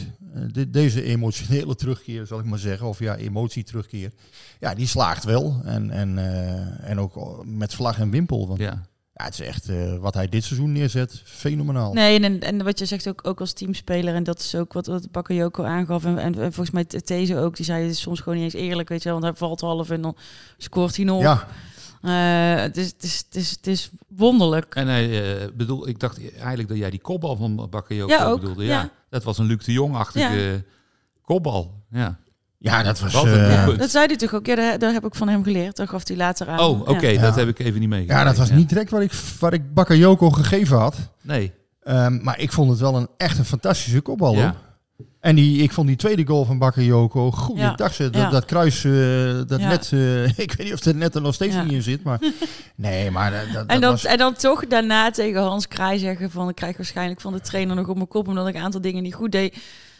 [0.52, 2.86] De, deze emotionele terugkeer, zal ik maar zeggen.
[2.86, 4.12] Of ja, emotieterugkeer.
[4.60, 5.60] Ja, die slaagt wel.
[5.64, 8.48] En, en, uh, en ook met vlag en wimpel.
[8.48, 8.86] Want ja.
[9.12, 11.92] het is echt uh, wat hij dit seizoen neerzet, fenomenaal.
[11.92, 14.86] Nee, en, en wat je zegt ook, ook als teamspeler, en dat is ook wat,
[14.86, 16.04] wat Bakayoko aangaf.
[16.04, 18.88] En, en, volgens mij These ook, die zei het is soms gewoon niet eens eerlijk,
[18.88, 19.20] weet je wel.
[19.20, 20.16] Want hij valt half en dan
[20.58, 21.22] scoort hij nog.
[21.22, 21.48] Ja.
[22.04, 24.74] Uh, het, is, het, is, het, is, het is wonderlijk.
[24.74, 28.40] En hij uh, bedoel, ik dacht eigenlijk dat jij die kopbal van Bakayoko ja, ook,
[28.40, 28.64] bedoelde.
[28.64, 28.80] Ja.
[28.80, 28.90] ja.
[29.08, 30.60] dat was een Luc de Jong-achtige ja.
[31.22, 31.82] kopbal.
[31.90, 32.18] Ja.
[32.58, 33.24] Ja, dat was...
[33.24, 34.46] Uh, dat zei hij toch ook?
[34.46, 35.76] Ja, daar, daar, heb ik van hem geleerd.
[35.76, 36.58] Dat gaf hij later aan.
[36.58, 37.06] Oh, oké.
[37.06, 37.20] Ja.
[37.20, 38.20] Dat heb ik even niet meegemaakt.
[38.20, 40.96] Ja, dat was niet direct wat ik, wat ik Bakayoko gegeven had.
[41.22, 41.52] Nee.
[41.84, 44.34] Um, maar ik vond het wel een echt een fantastische kopbal.
[44.34, 44.54] Ja.
[45.24, 47.74] En die, ik vond die tweede goal van Bakayoko, goede ja.
[47.74, 47.96] dag.
[47.96, 48.30] Dat, ja.
[48.30, 51.56] dat kruis, uh, dat net, uh, ik weet niet of het net er nog steeds
[51.56, 52.02] niet in zit.
[52.02, 52.18] Maar
[52.74, 54.04] nee, maar dat, dat en, dan, was...
[54.04, 56.48] en dan toch daarna tegen Hans Kraai zeggen van...
[56.48, 58.28] ik krijg waarschijnlijk van de trainer nog op mijn kop...
[58.28, 59.56] omdat ik een aantal dingen niet goed deed.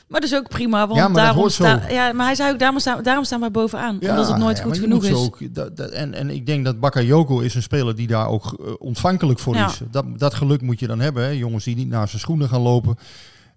[0.08, 1.80] Maar dat is ook prima, want ja, maar daarom staan.
[1.88, 4.60] Ja, maar hij zei ook daarom staan, daarom staan wij bovenaan, ja, omdat het nooit
[4.60, 5.12] goed genoeg is.
[5.12, 8.56] Ook, dat, dat, en, en ik denk dat Bakayoko is een speler die daar ook
[8.60, 9.80] uh, ontvankelijk voor is.
[9.90, 11.30] Dat, dat geluk moet je dan hebben, hè?
[11.30, 12.98] jongens die niet naar zijn schoenen gaan lopen.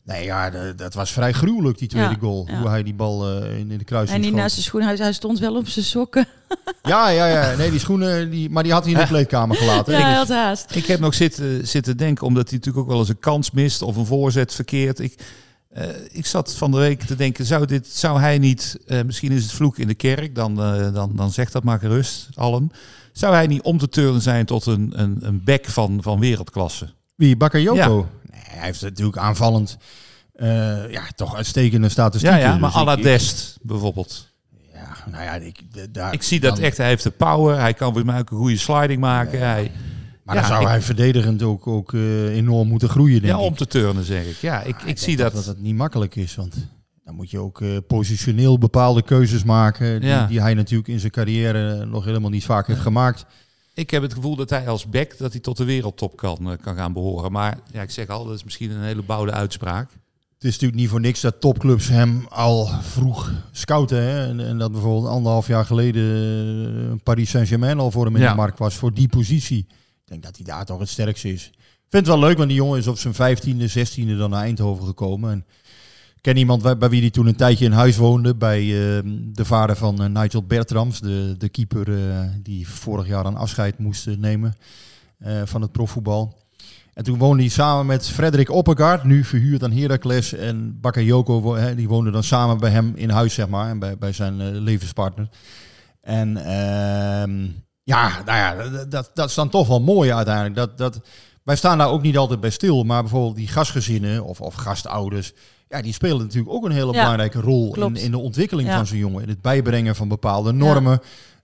[0.07, 2.47] Nee, ja, dat was vrij gruwelijk, die tweede goal.
[2.59, 4.97] Hoe hij die bal uh, in, in de kruising En niet naast zijn schoenen, hij,
[4.97, 6.27] hij stond wel op zijn sokken.
[6.83, 7.55] ja, ja, ja.
[7.55, 9.93] Nee, die schoenen, die, maar die had hij in de kleedkamer gelaten.
[9.93, 10.75] Ja, hij had haast.
[10.75, 13.81] Ik heb nog zitten, zitten denken, omdat hij natuurlijk ook wel eens een kans mist
[13.81, 14.99] of een voorzet verkeerd.
[14.99, 15.19] Ik,
[15.77, 19.31] uh, ik zat van de week te denken, zou, dit, zou hij niet, uh, misschien
[19.31, 22.71] is het vloek in de kerk, dan, uh, dan, dan zegt dat maar gerust, allen.
[23.11, 26.89] Zou hij niet om te turnen zijn tot een, een, een back van, van wereldklasse?
[27.17, 27.97] Wie, Bakayoko?
[27.97, 28.32] Ja.
[28.32, 29.77] Nee, hij heeft natuurlijk aanvallend
[30.36, 32.39] uh, ja, toch uitstekende statistieken.
[32.39, 34.34] Ja, ja maar dus à Dest bijvoorbeeld.
[34.73, 35.62] Ja, nou ja, ik,
[35.93, 36.77] daar, ik zie dat dan, echt.
[36.77, 37.60] Hij heeft de power.
[37.60, 39.39] Hij kan weer ook een goede sliding maken.
[39.39, 39.71] hij,
[40.23, 43.39] maar ja, dan zou ik, hij verdedigend ook, ook uh, enorm moeten groeien, denk ja,
[43.39, 44.36] om te turnen, zeg ik.
[44.36, 45.34] Ja, ik, ik, ik zie dat...
[45.34, 46.56] dat het niet makkelijk is, want
[47.03, 50.01] dan moet je ook uh, positioneel bepaalde keuzes maken...
[50.01, 50.25] Die, ja.
[50.25, 53.25] die, hij natuurlijk in zijn carrière nog helemaal niet vaak heeft gemaakt.
[53.77, 56.75] Ik heb het gevoel dat hij als back dat hij tot de wereldtop kan, kan
[56.75, 57.31] gaan behoren.
[57.31, 59.89] Maar ja, ik zeg al, dat is misschien een hele bouwde uitspraak.
[60.33, 64.01] Het is natuurlijk niet voor niks dat topclubs hem al vroeg scouten.
[64.01, 64.27] Hè?
[64.27, 68.29] En, en, dat bijvoorbeeld anderhalf jaar geleden Paris Saint-Germain al voor hem in ja.
[68.29, 69.65] de markt was voor die positie.
[69.69, 71.47] Ik denk dat hij daar toch het sterkste is.
[71.53, 74.43] Ik vind het wel leuk, want die jongen is op zijn vijftiende, zestiende dan naar
[74.43, 75.31] Eindhoven gekomen.
[75.31, 75.45] En
[76.27, 78.35] ken iemand bij, wie hij toen een tijdje in huis woonde.
[78.35, 78.99] Bij uh,
[79.33, 83.77] de vader van uh, Nigel Bertrams, de, de keeper uh, die vorig jaar een afscheid
[83.77, 84.55] moest nemen
[85.43, 86.37] van het profvoetbal.
[86.93, 90.33] En toen woonde hij samen met Frederik Oppegaard, nu verhuurd aan Heracles.
[90.33, 93.69] En Bakayoko, die woonden dan samen bij hem in huis, zeg maar.
[93.69, 95.29] En bij, bij zijn levenspartner.
[96.01, 97.49] En uh,
[97.83, 100.55] ja, nou ja, dat, dat is dan toch wel mooi uiteindelijk.
[100.55, 101.01] Dat, dat,
[101.43, 102.83] wij staan daar ook niet altijd bij stil.
[102.83, 105.33] Maar bijvoorbeeld die gastgezinnen of, of gastouders...
[105.69, 108.97] Ja, die spelen natuurlijk ook een hele belangrijke rol in, in de ontwikkeling van zo'n
[108.97, 109.21] jongen.
[109.21, 111.01] In het bijbrengen van bepaalde normen.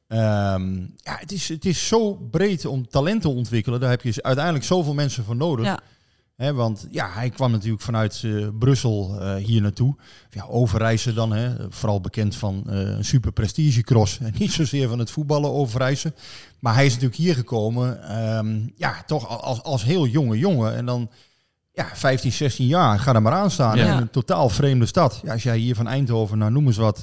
[0.08, 0.54] Ja.
[0.54, 3.80] Um, ja, het is, het is zo breed om talent te ontwikkelen.
[3.80, 5.66] Daar heb je uiteindelijk zoveel mensen voor nodig.
[5.66, 5.80] Ja.
[6.36, 9.96] He, want ja, hij kwam natuurlijk vanuit uh, Brussel uh, hier naartoe.
[10.30, 11.56] Ja, overreizen dan, hè.
[11.70, 14.20] vooral bekend van uh, een super prestige cross.
[14.22, 16.16] En niet zozeer van het voetballen overreizen.
[16.60, 20.76] Maar hij is natuurlijk hier gekomen, um, ja, toch als, als heel jonge jongen.
[20.76, 21.10] En dan,
[21.74, 23.78] ja, 15, 16 jaar, ga er maar aan staan.
[23.78, 23.94] Ja.
[23.94, 25.22] In een totaal vreemde stad.
[25.24, 27.02] Ja, als jij hier van Eindhoven, nou noem eens wat...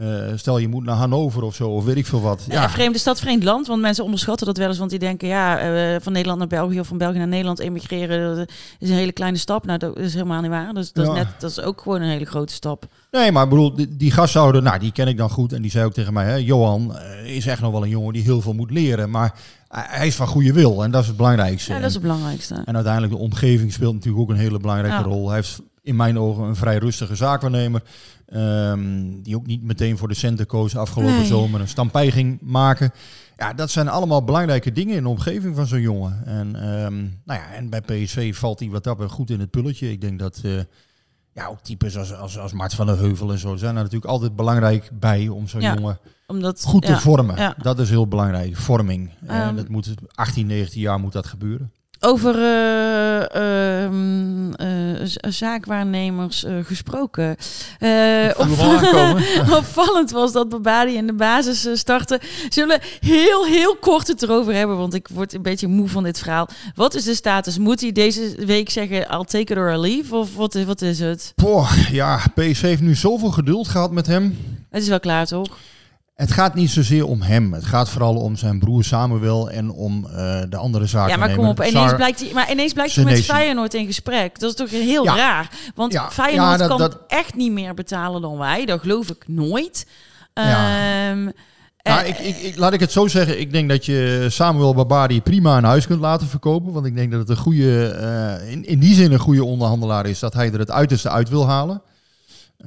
[0.00, 2.44] Uh, stel je moet naar Hannover of zo, of weet ik veel wat.
[2.48, 2.62] Ja.
[2.62, 2.70] ja.
[2.70, 3.66] vreemde stad, vreemd land.
[3.66, 4.78] Want mensen onderschatten dat wel eens.
[4.78, 8.36] Want die denken, ja, uh, van Nederland naar België of van België naar Nederland emigreren.
[8.36, 9.66] Dat is een hele kleine stap.
[9.66, 10.74] Nou, dat is helemaal niet waar.
[10.74, 11.12] Dus dat, ja.
[11.12, 12.86] is, net, dat is ook gewoon een hele grote stap.
[13.10, 15.52] Nee, maar ik bedoel, die, die gasthouder, nou, die ken ik dan goed.
[15.52, 16.92] En die zei ook tegen mij, hè, Johan
[17.24, 19.10] uh, is echt nog wel een jongen die heel veel moet leren.
[19.10, 19.34] Maar
[19.68, 20.84] hij is van goede wil.
[20.84, 21.72] En dat is het belangrijkste.
[21.72, 22.54] Ja, dat is het belangrijkste.
[22.54, 25.02] En, en uiteindelijk de omgeving speelt natuurlijk ook een hele belangrijke ja.
[25.02, 25.26] rol.
[25.26, 27.82] Hij heeft in mijn ogen een vrij rustige zaakwaarnemer.
[28.34, 31.26] Um, die ook niet meteen voor de centen koos afgelopen nee.
[31.26, 32.92] zomer een stampij ging maken.
[33.36, 36.22] Ja, dat zijn allemaal belangrijke dingen in de omgeving van zo'n jongen.
[36.24, 39.90] En, um, nou ja, en bij PSV valt hij wat dat goed in het pulletje.
[39.90, 40.60] Ik denk dat uh,
[41.36, 44.10] ja, ook types als, als, als Mart van der Heuvel en zo zijn er natuurlijk
[44.10, 47.36] altijd belangrijk bij om zo'n ja, jongen omdat, goed te ja, vormen.
[47.36, 47.54] Ja.
[47.62, 49.10] Dat is heel belangrijk, vorming.
[49.22, 51.72] Um, en dat moet 18, 19 jaar moet dat gebeuren.
[52.00, 53.90] Over uh, uh,
[55.28, 57.36] zaakwaarnemers uh, gesproken.
[58.36, 59.24] Opvallend,
[59.60, 62.20] opvallend was dat Babadi in de basis startte.
[62.48, 66.18] Zullen heel, heel kort het erover hebben, want ik word een beetje moe van dit
[66.18, 66.48] verhaal.
[66.74, 67.58] Wat is de status?
[67.58, 70.14] Moet hij deze week zeggen, I'll take it or leave?
[70.14, 71.32] Of wat is, wat is het?
[71.36, 74.38] Boah, ja, PSV heeft nu zoveel geduld gehad met hem.
[74.70, 75.58] Het is wel klaar, toch?
[76.16, 77.52] Het gaat niet zozeer om hem.
[77.52, 81.10] Het gaat vooral om zijn broer Samuel en om uh, de andere zaken.
[81.10, 81.62] Ja, maar kom op.
[81.62, 84.38] Ineens blijkt hij, maar ineens blijkt hij met Feyenoord in gesprek.
[84.38, 85.16] Dat is toch heel ja.
[85.16, 85.50] raar.
[85.74, 86.10] Want ja.
[86.10, 86.98] Feyenoord ja, dat, kan dat...
[87.06, 88.64] echt niet meer betalen dan wij.
[88.64, 89.86] Dat geloof ik nooit.
[90.34, 91.10] Ja.
[91.10, 91.32] Um,
[91.82, 93.40] Nou, ik, ik, ik, laat ik het zo zeggen.
[93.40, 96.72] Ik denk dat je Samuel Barbari prima een huis kunt laten verkopen.
[96.72, 97.98] Want ik denk dat het een goede,
[98.42, 100.18] uh, in, in die zin een goede onderhandelaar is.
[100.18, 101.82] Dat hij er het uiterste uit wil halen.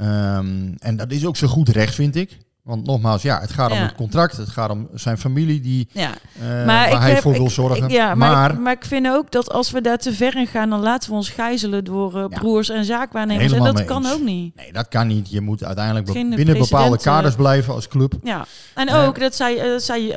[0.02, 2.38] Um, en dat is ook zo goed recht, vind ik.
[2.64, 4.38] Want nogmaals, ja, het gaat om het contract.
[4.38, 6.10] Het gaat om zijn familie die, ja.
[6.42, 7.84] Uh, waar hij voor wil zorgen.
[7.84, 10.36] Ik, ja, maar, maar, ik, maar, ik, vind ook dat als we daar te ver
[10.36, 13.52] in gaan, dan laten we ons gijzelen door uh, broers en zaakwaarnemers.
[13.52, 14.56] En dat kan ook niet.
[14.56, 15.30] Nee, dat kan niet.
[15.30, 18.14] Je moet uiteindelijk binnen bepaalde kaders blijven als club.
[18.24, 18.46] Ja,
[18.76, 20.08] en ook, dat zei, zei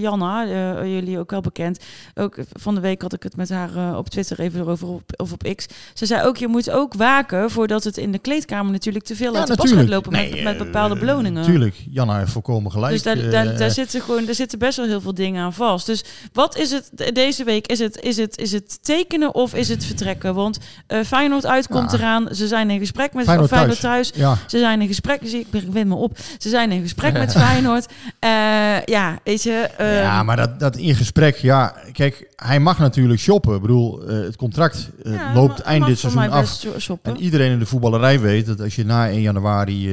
[0.00, 0.46] Janna,
[0.84, 1.84] jullie ook wel bekend.
[2.14, 5.32] Ook van de week had ik het met haar op Twitter even erover op, of
[5.32, 5.66] op X.
[5.94, 9.36] Ze zei ook, je moet ook waken voordat het in de kleedkamer natuurlijk te veel
[9.36, 11.52] uit de pas gaat lopen met, met bepaalde beloningen.
[11.52, 12.92] Tuurlijk, Janna heeft volkomen gelijk.
[12.92, 15.86] Dus daar, daar, daar, zitten gewoon, daar zitten best wel heel veel dingen aan vast.
[15.86, 17.66] Dus wat is het deze week?
[17.66, 20.34] Is het, is het, is het tekenen of is het vertrekken?
[20.34, 22.28] Want uh, Feyenoord uitkomt eraan.
[22.34, 24.10] Ze zijn in gesprek met Feyenoord, Feyenoord thuis.
[24.14, 24.38] Ja.
[24.46, 25.22] Ze zijn in gesprek.
[25.22, 26.18] Ik win me op.
[26.38, 27.86] Ze zijn in gesprek met Feyenoord.
[28.24, 29.70] Uh, ja, weet je.
[29.80, 31.74] Uh, ja, maar dat, dat in gesprek, ja.
[31.92, 33.54] Kijk, hij mag natuurlijk shoppen.
[33.54, 36.64] Ik bedoel, het contract ja, loopt eind dit seizoen af.
[37.02, 39.88] En iedereen in de voetballerij weet dat als je na 1 januari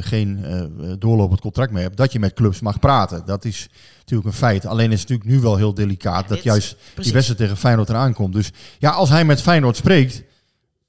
[0.00, 3.22] geen uh, doorlopend contract mee hebt, dat je met clubs mag praten.
[3.26, 4.66] Dat is natuurlijk een feit.
[4.66, 8.12] Alleen is het natuurlijk nu wel heel delicaat dat juist die wedstrijd tegen Feyenoord eraan
[8.12, 8.32] komt.
[8.32, 10.22] Dus ja, als hij met Feyenoord spreekt,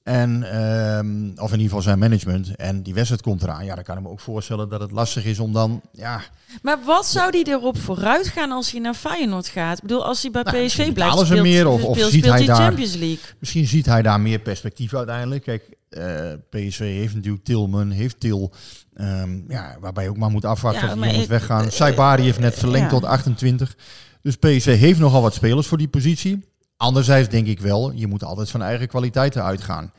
[0.07, 2.55] en, uh, of in ieder geval zijn management.
[2.55, 3.65] En die wedstrijd komt eraan.
[3.65, 5.81] Ja, dan kan ik me ook voorstellen dat het lastig is om dan.
[5.91, 6.21] Ja.
[6.61, 9.75] Maar wat zou die erop vooruit gaan als hij naar Feyenoord gaat?
[9.77, 11.13] Ik bedoel, als hij bij nou, PSV blijft.
[11.13, 13.23] Alles speelt, meer of, of ziet hij daar, Champions League.
[13.39, 15.43] Misschien ziet hij daar meer perspectief uiteindelijk.
[15.43, 18.53] Kijk, uh, eh, PSV heeft natuurlijk Tilman, heeft Til.
[18.95, 21.65] Um, ja, waarbij je ook maar moet afwachten ja, of die jongens ik, weggaan.
[21.65, 23.75] Uh, Saibari heeft net verlengd tot 28.
[24.21, 26.45] Dus PSV heeft nogal wat spelers voor die positie.
[26.77, 29.91] Anderzijds denk ik wel, je moet altijd van eigen kwaliteiten uitgaan.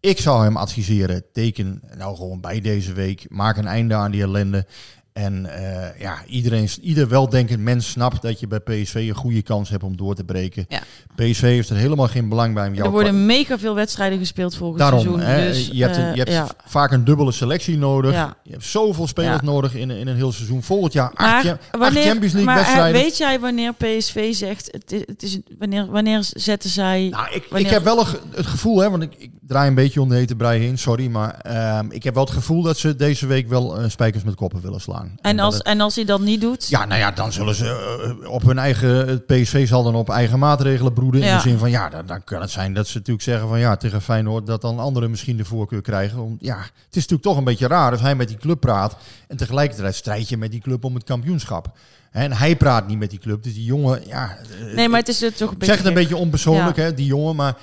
[0.00, 3.26] Ik zou hem adviseren, teken nou gewoon bij deze week.
[3.28, 4.66] Maak een einde aan die ellende.
[5.16, 9.68] En uh, ja, iedereen, ieder weldenkend mens snapt dat je bij PSV een goede kans
[9.68, 10.66] hebt om door te breken.
[10.68, 10.80] Ja.
[11.14, 12.74] PSV heeft er helemaal geen belang bij.
[12.74, 15.20] er worden mega veel wedstrijden gespeeld volgens Daarom, seizoen.
[15.20, 16.48] Hè, dus, je hebt, uh, je hebt ja.
[16.64, 18.12] vaak een dubbele selectie nodig.
[18.12, 18.36] Ja.
[18.42, 20.62] Je hebt zoveel spelers nodig in, in een heel seizoen.
[20.62, 23.02] Volgend jaar acht, maar, wanneer, Champions League maar, wedstrijden.
[23.02, 27.08] Weet jij wanneer PSV zegt, het is, het is, wanneer, wanneer zetten zij...
[27.08, 30.08] Nou, ik, ik heb wel het gevoel, hè, want ik, ik draai een beetje om
[30.08, 31.08] de hete brei heen, sorry.
[31.08, 31.40] Maar
[31.78, 34.60] um, ik heb wel het gevoel dat ze deze week wel uh, spijkers met koppen
[34.60, 35.05] willen slaan.
[35.20, 36.68] En, als, en als hij dat niet doet?
[36.68, 39.08] Ja, nou ja, dan zullen ze uh, op hun eigen...
[39.08, 41.20] Het PSV zal dan op eigen maatregelen broeden.
[41.20, 41.30] Ja.
[41.30, 43.58] In de zin van, ja, dan, dan, kan het zijn dat ze natuurlijk zeggen van...
[43.58, 46.18] Ja, tegen Feyenoord dat dan anderen misschien de voorkeur krijgen.
[46.18, 48.96] Om, ja, het is natuurlijk toch een beetje raar als hij met die club praat...
[49.28, 51.76] en tegelijkertijd strijd je met die club om het kampioenschap.
[52.10, 53.42] En hij praat niet met die club.
[53.42, 54.36] Dus die jongen, ja...
[54.74, 55.66] Nee, maar het is toch een beetje...
[55.66, 56.82] Zeg het een beetje onpersoonlijk, ja.
[56.82, 57.36] hè, die jongen.
[57.36, 57.56] Maar...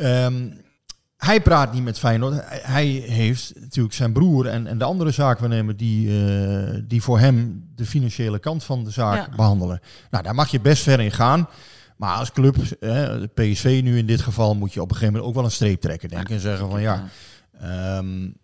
[0.00, 0.60] Um,
[1.20, 2.34] hij praat niet met Feyenoord.
[2.46, 7.64] Hij heeft natuurlijk zijn broer en, en de andere zaakwaarnemer die, uh, die voor hem
[7.74, 9.36] de financiële kant van de zaak ja.
[9.36, 9.80] behandelen.
[10.10, 11.48] Nou, daar mag je best ver in gaan.
[11.96, 15.30] Maar als club, uh, PSV nu in dit geval, moet je op een gegeven moment
[15.30, 16.28] ook wel een streep trekken, denk ik.
[16.28, 16.34] Ja.
[16.34, 17.04] En zeggen van ja,
[17.98, 18.36] um,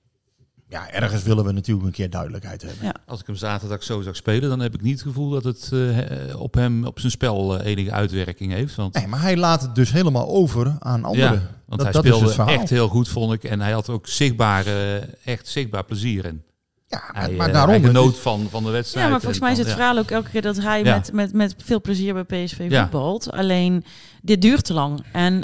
[0.68, 2.84] ja, ergens willen we natuurlijk een keer duidelijkheid hebben.
[2.84, 2.94] Ja.
[3.06, 5.70] Als ik hem zaterdag zo zag spelen, dan heb ik niet het gevoel dat het
[5.72, 5.98] uh,
[6.40, 8.74] op hem, op zijn spel uh, enige uitwerking heeft.
[8.74, 8.94] Want...
[8.94, 11.32] Nee, maar hij laat het dus helemaal over aan anderen.
[11.32, 13.44] Ja, want dat, hij speelde echt heel goed, vond ik.
[13.44, 14.94] En hij had ook zichtbaar, uh,
[15.26, 16.42] echt zichtbaar plezier in.
[16.86, 17.70] Ja, hij, maar daarom...
[17.70, 18.22] Hij genoot dus...
[18.22, 19.04] van, van de wedstrijd.
[19.04, 20.94] Ja, maar volgens mij is het verhaal ook elke keer dat hij ja.
[20.94, 22.82] met, met, met veel plezier bij PSV ja.
[22.82, 23.32] voetbalt.
[23.32, 23.84] Alleen,
[24.22, 25.04] dit duurt te lang.
[25.12, 25.42] En...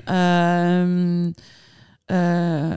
[2.06, 2.74] Uh,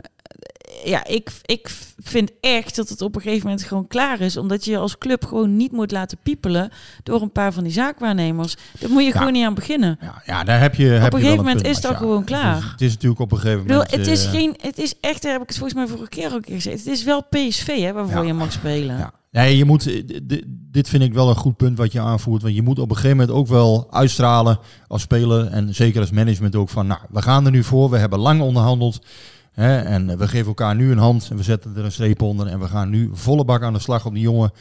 [0.83, 4.37] ja, ik, ik vind echt dat het op een gegeven moment gewoon klaar is.
[4.37, 6.71] Omdat je je als club gewoon niet moet laten piepelen
[7.03, 8.55] door een paar van die zaakwaarnemers.
[8.79, 9.17] Daar moet je ja.
[9.17, 9.97] gewoon niet aan beginnen.
[10.01, 10.95] Ja, ja daar heb je.
[10.95, 12.55] Op heb een gegeven moment is dat gewoon klaar.
[12.55, 13.89] Het is, het is, natuurlijk op een gegeven moment.
[13.89, 14.55] Bedoel, het is uh, geen.
[14.61, 16.77] Het is echt, daar heb ik het volgens mij vorige keer ook gezegd.
[16.77, 18.97] Het is wel PSV hè, waarvoor je mag spelen.
[18.97, 19.13] Ja.
[19.35, 20.03] Nee, je moet,
[20.47, 22.41] dit vind ik wel een goed punt wat je aanvoert.
[22.41, 25.47] Want je moet op een gegeven moment ook wel uitstralen als speler.
[25.47, 27.89] En zeker als management ook van, nou, we gaan er nu voor.
[27.89, 28.99] We hebben lang onderhandeld.
[29.55, 32.47] En we geven elkaar nu een hand en we zetten er een streep onder.
[32.47, 34.51] En we gaan nu volle bak aan de slag om die jongen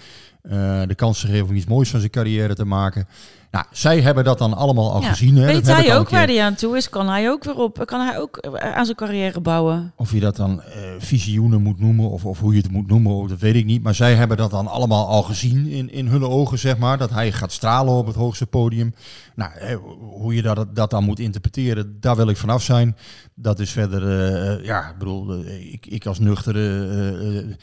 [0.43, 3.07] uh, de kans te geven om iets moois van zijn carrière te maken.
[3.55, 5.09] Nou, zij hebben dat dan allemaal al ja.
[5.09, 5.37] gezien.
[5.37, 5.47] Hè?
[5.47, 6.89] Weet hij ook waar hij aan toe is?
[6.89, 7.83] Kan hij ook weer op?
[7.85, 9.93] Kan hij ook eh, aan zijn carrière bouwen?
[9.97, 13.29] Of je dat dan uh, visioenen moet noemen of, of hoe je het moet noemen,
[13.29, 13.83] dat weet ik niet.
[13.83, 16.99] Maar zij hebben dat dan allemaal al gezien in, in hun ogen, zeg maar.
[16.99, 18.95] Dat hij gaat stralen op het hoogste podium.
[19.35, 22.97] Nou, hoe je dat, dat dan moet interpreteren, daar wil ik vanaf zijn.
[23.35, 27.57] Dat is verder, uh, ja, ik bedoel, ik, ik als nuchtere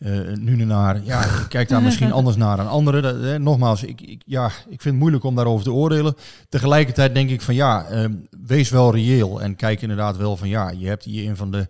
[0.00, 3.02] uh, nu naar, ja, ik kijk daar misschien anders naar dan anderen.
[3.02, 6.14] Dat, nogmaals, ik, ik, ja, ik vind het moeilijk om daarover te oordelen.
[6.48, 8.04] Tegelijkertijd denk ik van ja, uh,
[8.46, 11.68] wees wel reëel en kijk inderdaad wel van ja, je hebt hier een van de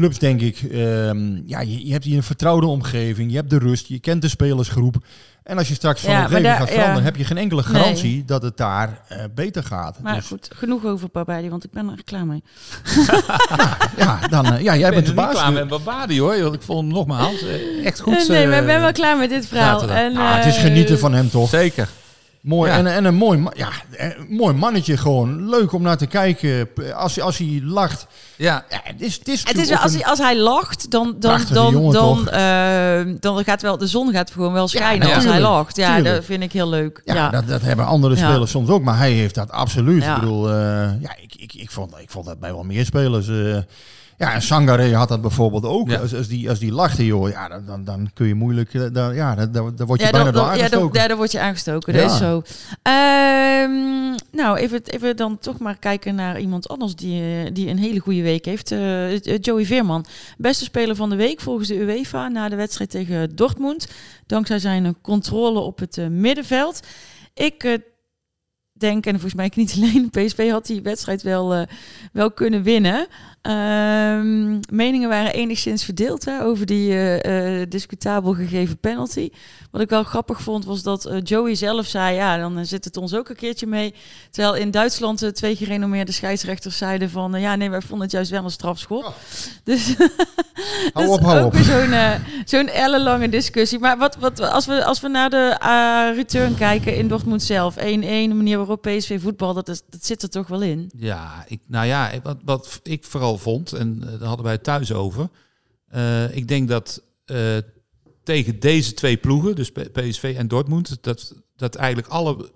[0.00, 3.58] clubs denk ik, ehm, ja, je, je hebt hier een vertrouwde omgeving, je hebt de
[3.58, 4.96] rust, je kent de spelersgroep.
[5.42, 7.04] En als je straks van Ja, omgeving daar- gaat veranderen, ja.
[7.04, 9.98] heb je geen enkele garantie dat het daar eh, beter gaat.
[10.02, 12.42] Maar Dus, goed, genoeg over Babadi, want ik ben er klaar mee.
[13.96, 15.32] ja, dan, eh, ja, jij Ik bent ben de er niet baas.
[15.32, 16.40] klaar met Babadi hoor.
[16.42, 18.12] Want ik vond hem nogmaals eh, echt goed.
[18.14, 19.88] nee, nee, maar ik ben eh, wel klaar met dit verhaal.
[19.90, 21.48] En, Ah, het is genieten van hem toch?
[21.48, 21.88] Zeker.
[22.40, 22.70] Mooi.
[22.70, 22.76] Ja.
[22.76, 25.48] En, en een mooi, ja, eh, mooi mannetje gewoon.
[25.48, 26.68] Leuk om naar te kijken.
[26.94, 28.06] Als, als hij lacht.
[28.36, 31.40] Ja, Ja, het is, het is, Het is als, hij, als hij lacht, dan, dan,
[31.52, 35.40] dan, dan, eh, dan gaat wel de zon gaat gewoon wel schijnen Ja, als hij
[35.40, 35.76] lacht.
[35.76, 36.14] Ja, tuurlijk.
[36.14, 37.02] dat vind ik heel leuk.
[37.04, 38.30] Ja, Ja, Dat, dat hebben andere Ja.
[38.30, 40.02] spelers soms ook, maar hij heeft dat absoluut.
[40.02, 40.14] Ja.
[40.14, 40.54] Ik bedoel, eh,
[41.00, 43.28] ja, ik, ik, ik, vond, ik vond dat bij wel meer spelers.
[43.28, 43.56] eh,
[44.20, 45.88] ja, en Sangare had dat bijvoorbeeld ook.
[45.90, 45.98] Ja.
[45.98, 48.82] Als, als, die, als die lachte, joh, ja, dan, dan, dan kun je moeilijk, eh,
[48.92, 51.00] dan, ja, dan, dan, dan word je Ja, bijna door aangestoken.
[51.00, 51.92] ja, dan word je aangestoken.
[51.92, 52.08] Dat Ja.
[52.12, 52.42] is zo.
[52.82, 57.78] Ehm, nou, even, even dan toch maar kijken naar iemand anders die, eh, die een
[57.78, 58.70] hele goede week heeft.
[58.72, 60.04] Eh, Joey Veerman,
[60.38, 63.88] beste speler van de week volgens de UEFA na de wedstrijd tegen Dortmund.
[64.26, 66.80] Dankzij zijn controle op het middenveld.
[67.34, 67.78] Ik
[68.72, 71.66] denk, en volgens mij niet alleen, PSV had die wedstrijd wel,
[72.12, 73.06] wel kunnen winnen.
[73.42, 79.30] Ehm, meningen waren enigszins verdeeld hè, over die eh, eh, discutabel gegeven penalty.
[79.70, 82.96] Wat ik wel grappig vond, was dat eh, Joey zelf zei: ja, dan zit het
[82.96, 83.94] ons ook een keertje mee.
[84.30, 88.44] Terwijl in Duitsland twee gerenommeerde scheidsrechters zeiden van: ja, nee, wij vonden het juist wel
[88.44, 89.14] een strafschop.
[89.64, 89.94] Dus
[90.92, 91.52] Hou dat op, is hou ook op.
[91.52, 91.94] weer zo'n
[92.44, 93.78] zo'n ellenlange discussie.
[93.78, 95.56] Maar wat, wat, als, we, als we naar de
[96.14, 100.22] return kijken in Dortmund zelf, 1-1, de manier waarop PSV voetbal, dat, is, dat zit
[100.22, 100.90] er toch wel in.
[100.96, 104.64] Ja, ik, nou ja, wat, wat ik vooral vond, en eh, daar hadden wij het
[104.64, 105.28] thuis over.
[105.88, 107.56] eh, ik denk dat eh,
[108.22, 112.50] tegen deze twee ploegen, dus PSV en Dortmund, dat, dat eigenlijk alle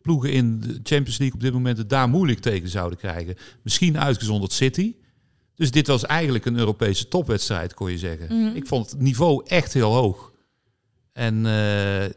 [0.00, 3.34] ploegen in de Champions League op dit moment het daar moeilijk tegen zouden krijgen.
[3.62, 4.94] Misschien uitgezonderd City.
[5.54, 8.26] Dus dit was eigenlijk een Europese topwedstrijd, kon je zeggen.
[8.26, 8.56] Mhm.
[8.56, 10.32] Ik vond het niveau echt heel hoog.
[11.12, 11.42] En, eh,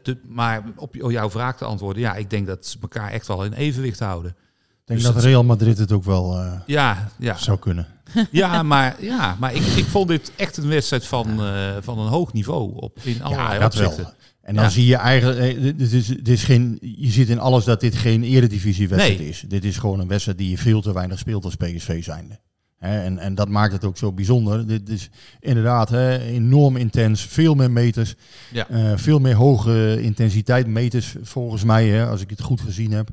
[0.04, 3.28] de, maar op j- jouw vraag te antwoorden, ja, ik denk dat ze elkaar echt
[3.28, 4.32] wel in evenwicht houden.
[4.32, 4.38] Ik
[4.86, 7.36] denk Dus dat Real Madrid het ook wel eh, Ja, ja.
[7.38, 7.88] zou kunnen.
[8.32, 12.08] Ja, maar, ja, maar ik, ik vond dit echt een wedstrijd van, eh, van een
[12.08, 14.04] hoog niveau op, in allerlei Ja, dat opzichten.
[14.04, 14.13] wel.
[14.41, 14.70] En dan Ja.
[14.70, 17.80] zie je eigenlijk, eh, dit dit is, dit is geen, je ziet in alles dat
[17.80, 19.30] dit geen eredivisiewedstrijd Nee.
[19.30, 19.43] is.
[19.48, 22.39] Dit is gewoon een wedstrijd die je veel te weinig speelt als PSV zijnde.
[22.78, 24.67] En, en dat maakt het ook zo bijzonder.
[24.67, 25.91] Dit is inderdaad
[26.22, 28.15] enorm intens, veel meer meters,
[28.52, 28.67] Ja.
[28.70, 33.10] eh, veel meer hoge intensiteit meters volgens mij, als ik het goed gezien heb.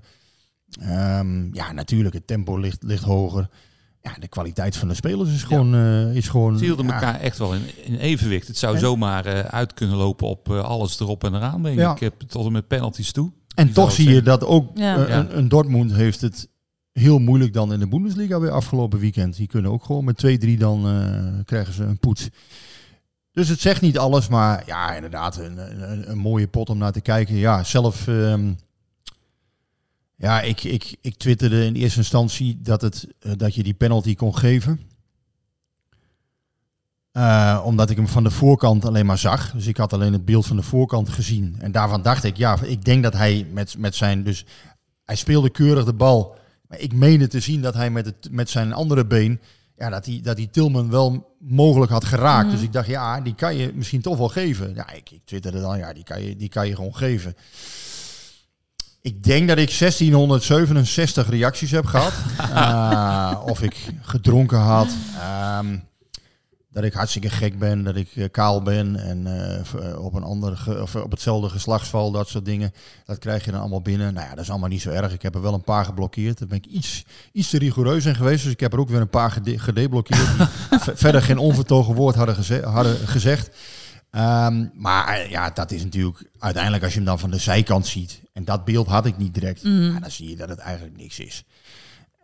[0.81, 3.49] Ehm, ja, natuurlijk, het tempo ligt, ligt hoger.
[4.07, 5.75] Ja, de kwaliteit van de spelers is gewoon...
[5.75, 8.47] eh, is gewoon Ze hielden ja, elkaar echt wel in, in evenwicht.
[8.47, 11.79] Het zou En- zomaar eh, uit kunnen lopen op eh, alles erop en eraan, denk
[11.79, 11.88] Ja.
[11.90, 11.95] ik.
[11.97, 13.33] Ik heb tot en met penalties toe.
[13.55, 14.97] En toch zie je dat ook Ja.
[15.03, 15.19] eh, Ja.
[15.19, 16.49] een, een Dortmund heeft het
[16.93, 19.37] heel moeilijk dan in de Bundesliga weer afgelopen weekend.
[19.37, 22.29] Die kunnen ook gewoon met 2-3 dan eh, krijgen ze een poets.
[23.33, 25.59] Dus het zegt niet alles, maar ja, inderdaad, een,
[25.93, 27.35] een, een mooie pot om naar te kijken.
[27.35, 28.53] Ja, zelf, ehm,
[30.16, 34.14] ja, ik, ik, ik twitterde in eerste instantie dat, het, eh, dat je die penalty
[34.14, 34.81] kon geven.
[37.12, 39.53] Eh, omdat ik hem van de voorkant alleen maar zag.
[39.53, 41.57] Dus ik had alleen het beeld van de voorkant gezien.
[41.59, 44.24] En daarvan dacht ik, ja, ik denk dat hij met, met zijn...
[44.24, 44.44] Dus
[45.05, 46.37] hij speelde keurig de bal.
[46.68, 49.40] Maar ik meende te zien dat hij met, het, met zijn andere been...
[49.77, 52.46] Ja, dat hij, dat hij Tilman wel mogelijk had geraakt.
[52.46, 52.55] Mhm.
[52.55, 54.74] Dus ik dacht, ja, die kan je misschien toch wel geven.
[54.74, 57.37] Ja, ik, ik twitterde dan, ja, die kan je, die kan je gewoon geven.
[59.05, 62.12] Ik denk dat ik 1667 reacties heb gehad.
[62.55, 64.88] Eh, of ik gedronken had.
[65.21, 65.77] Ehm,
[66.71, 69.27] dat ik hartstikke gek ben, dat ik eh, kaal ben en
[69.83, 72.73] eh, op, een andere ge- of op hetzelfde geslachtsval, dat soort dingen.
[73.07, 74.14] Dat krijg je dan allemaal binnen.
[74.14, 75.12] Nou ja, dat is allemaal niet zo erg.
[75.12, 76.38] Ik heb er wel een paar geblokkeerd.
[76.38, 78.43] Daar ben ik iets, iets te rigoureus in geweest.
[78.45, 80.29] Dus ik heb er ook weer een paar gede- gedeblokkeerd.
[80.71, 83.51] die verder geen onvertogen woord hadden, geze- hadden gezegd.
[84.14, 87.87] Ehm, maar eh, ja, dat is natuurlijk uiteindelijk als je hem dan van de zijkant
[87.87, 88.20] ziet.
[88.33, 89.62] En dat beeld had ik niet direct.
[89.62, 89.92] Mhm.
[89.92, 91.44] Ja, dan zie je dat het eigenlijk niks is.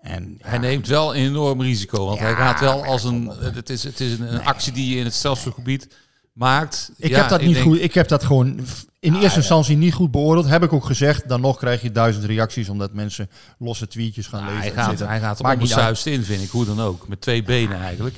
[0.02, 2.04] En, ja, Hij neemt wel een enorm risico.
[2.06, 3.30] Want Ja, hij gaat wel als een...
[3.40, 5.88] Het is, het is een, een actie die je in het strafschopgebied
[6.32, 6.92] maakt.
[6.96, 7.80] Ik Ja, heb dat niet denk- goed.
[7.82, 8.60] Ik heb dat gewoon
[9.00, 10.46] in eerste instantie niet goed beoordeeld.
[10.48, 11.28] Heb ik ook gezegd.
[11.28, 14.62] Dan nog krijg je duizend reacties omdat mensen losse tweetjes gaan Ah, lezen.
[14.62, 16.50] hij gaat, hij gaat er onbesuist in, vind ik.
[16.50, 17.08] Hoe dan ook.
[17.08, 18.16] Met twee benen eigenlijk.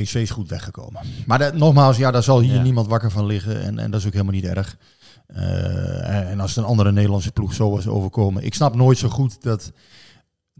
[0.00, 1.00] PC is goed weggekomen.
[1.26, 2.62] Maar dat, nogmaals, ja, daar zal hier Ja.
[2.62, 3.62] niemand wakker van liggen.
[3.62, 4.76] En, en dat is ook helemaal niet erg.
[5.26, 8.44] Eh, en als het een andere Nederlandse ploeg zo was overkomen.
[8.44, 9.72] Ik snap nooit zo goed dat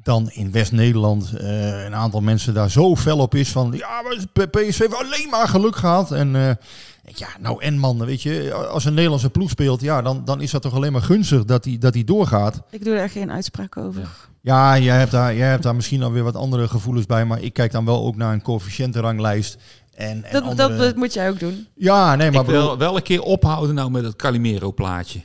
[0.05, 4.49] dan in West-Nederland uh, een aantal mensen daar zo fel op is van ja, maar
[4.49, 6.13] PSV heeft alleen maar geluk gehad.
[6.13, 6.51] En uh,
[7.05, 10.51] ja, nou en man, weet je, als een Nederlandse ploeg speelt, ja, dan, dan is
[10.51, 12.63] dat toch alleen maar gunstig dat hij dat doorgaat.
[12.71, 14.09] Ik doe er geen uitspraak over.
[14.41, 17.53] Ja, jij hebt, daar, jij hebt daar misschien alweer wat andere gevoelens bij, maar ik
[17.53, 19.57] kijk dan wel ook naar een coëfficiëntenranglijst.
[19.95, 20.77] En, en dat, andere...
[20.77, 21.67] dat, moet jij ook doen.
[21.75, 25.21] Ja, nee, maar ik wil wel een keer ophouden nou met het Calimero-plaatje.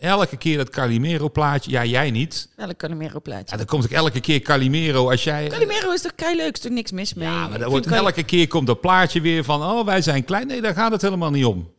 [0.00, 1.70] Elke keer dat Calimero-plaatje.
[1.70, 2.48] Ja, jij niet.
[2.56, 3.46] Welk Calimero-plaatje?
[3.50, 5.10] Ja, dan komt ook elke keer Calimero.
[5.10, 5.46] Als jij...
[5.48, 7.28] Calimero is toch kei leuk, is toch niks mis mee?
[7.28, 9.62] Ja, maar dan wordt elke keer komt dat plaatje weer van...
[9.62, 10.46] Oh, wij zijn klein.
[10.46, 11.70] Nee, daar gaat het helemaal niet om.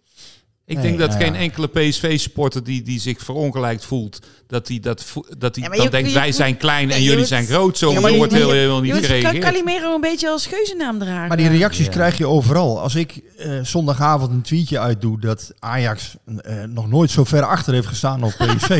[0.65, 4.19] Ik denk dat geen enkele PSV-supporter die, die zich verongelijkt voelt,
[4.51, 5.05] dat hij dat,
[5.37, 7.77] dat hij dan denkt wij zijn klein en jullie zijn groot.
[7.77, 9.43] Zo ja, wordt heel, helemaal niet gereageerd.
[9.43, 11.27] Kan Calimero een beetje als geuzennaam dragen?
[11.27, 12.79] Maar die reacties krijg je overal.
[12.79, 17.73] Als ik uh, zondagavond een tweetje uitdoe dat Ajax uh, nog nooit zo ver achter
[17.73, 18.77] heeft gestaan op PSV,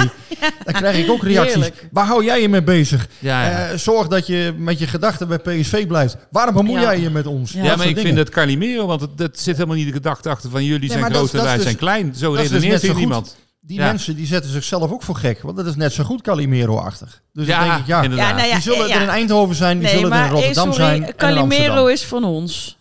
[0.63, 1.53] dan krijg ik ook reacties.
[1.53, 1.87] Heerlijk.
[1.91, 3.07] Waar hou jij je mee bezig?
[3.19, 6.17] Uh, zorg dat je met je gedachten bij PSV blijft.
[6.31, 7.51] Waarom bemoei jij je met ons?
[7.51, 10.65] Ja, maar ik vind dat Calimero, want dat zit helemaal niet de gedachte achter van
[10.65, 12.15] jullie zijn groot en wij zijn klein.
[12.15, 13.35] Zo dus redeneert dus niemand.
[13.63, 15.41] Die mensen die zetten zichzelf ook voor gek.
[15.41, 17.21] Want dat is net zo goed Calimero-achtig.
[17.33, 19.87] Dus ja, denk ik, ja, ja, nou ja die zullen er in Eindhoven zijn, die
[19.87, 21.15] zullen er in Rotterdam eh, sorry, zijn.
[21.15, 22.77] Calimero is van ons.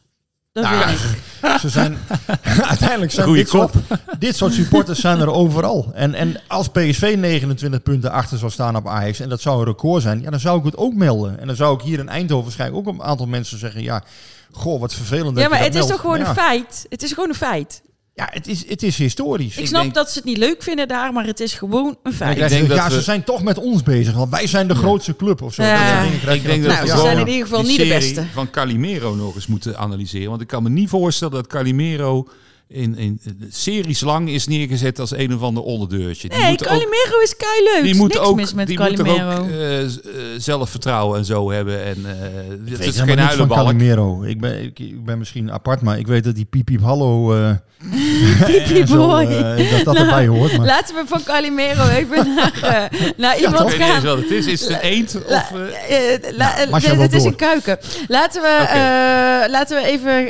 [0.53, 1.59] Dat nou, weet ik.
[1.61, 1.99] Ze zijn,
[2.69, 3.75] uiteindelijk zijn dit soort,
[4.19, 5.91] dit soort, supporters zijn er overal.
[5.95, 9.65] En, en als PSV 29 punten achter zou staan op Ajax, en dat zou een
[9.65, 11.41] record zijn, ja, dan zou ik het ook melden.
[11.41, 14.03] En dan zou ik hier in Eindhoven waarschijnlijk ook een aantal mensen zeggen, ja,
[14.53, 15.39] goh, wat vervelend.
[15.39, 16.87] Ja, maar het is toch gewoon een feit?
[16.89, 17.83] Het is gewoon een feit.
[18.21, 19.57] Ja, het is, het is historisch.
[19.57, 22.39] Ik, snap dat ze het niet leuk vinden daar, maar het is gewoon een feit.
[22.39, 25.43] Ik denk ja, ze zijn toch met ons bezig, want wij zijn de grootste club
[25.43, 25.63] of zo.
[25.63, 26.03] Ja.
[26.03, 28.25] ik denk dat nou, ze zijn in ieder geval niet de beste.
[28.33, 30.29] van Calimero nog eens moeten analyseren.
[30.29, 32.29] Want ik kan me niet voorstellen dat Calimero
[32.73, 36.29] in, in series lang is neergezet als een of ander onderdeurtje.
[36.29, 37.83] Die nee, Calimero ook, is kei leuk.
[37.85, 39.43] Die moet ook, mis met die Calimero.
[39.43, 41.85] Moet ook uh, zelfvertrouwen en zo hebben.
[41.85, 43.61] En uh, het is geen huilenbalk.
[43.61, 44.23] Calimero.
[44.23, 47.35] Ik ben, ik, ik, ben misschien apart, maar ik weet dat die piep piep hallo...
[47.35, 47.51] Uh,
[48.69, 49.27] piep boy.
[49.71, 50.57] dat dat erbij hoort.
[50.57, 50.67] Maar.
[50.67, 53.79] Laten we van Calimero even naar, naar iemand ja, gaan.
[53.79, 54.47] Ik weet niet wat het is.
[54.47, 55.17] Is het een eend?
[55.27, 55.53] Of,
[56.37, 57.79] nou, het is een kuiken.
[58.09, 59.49] Laten we, okay.
[59.51, 60.29] laten we even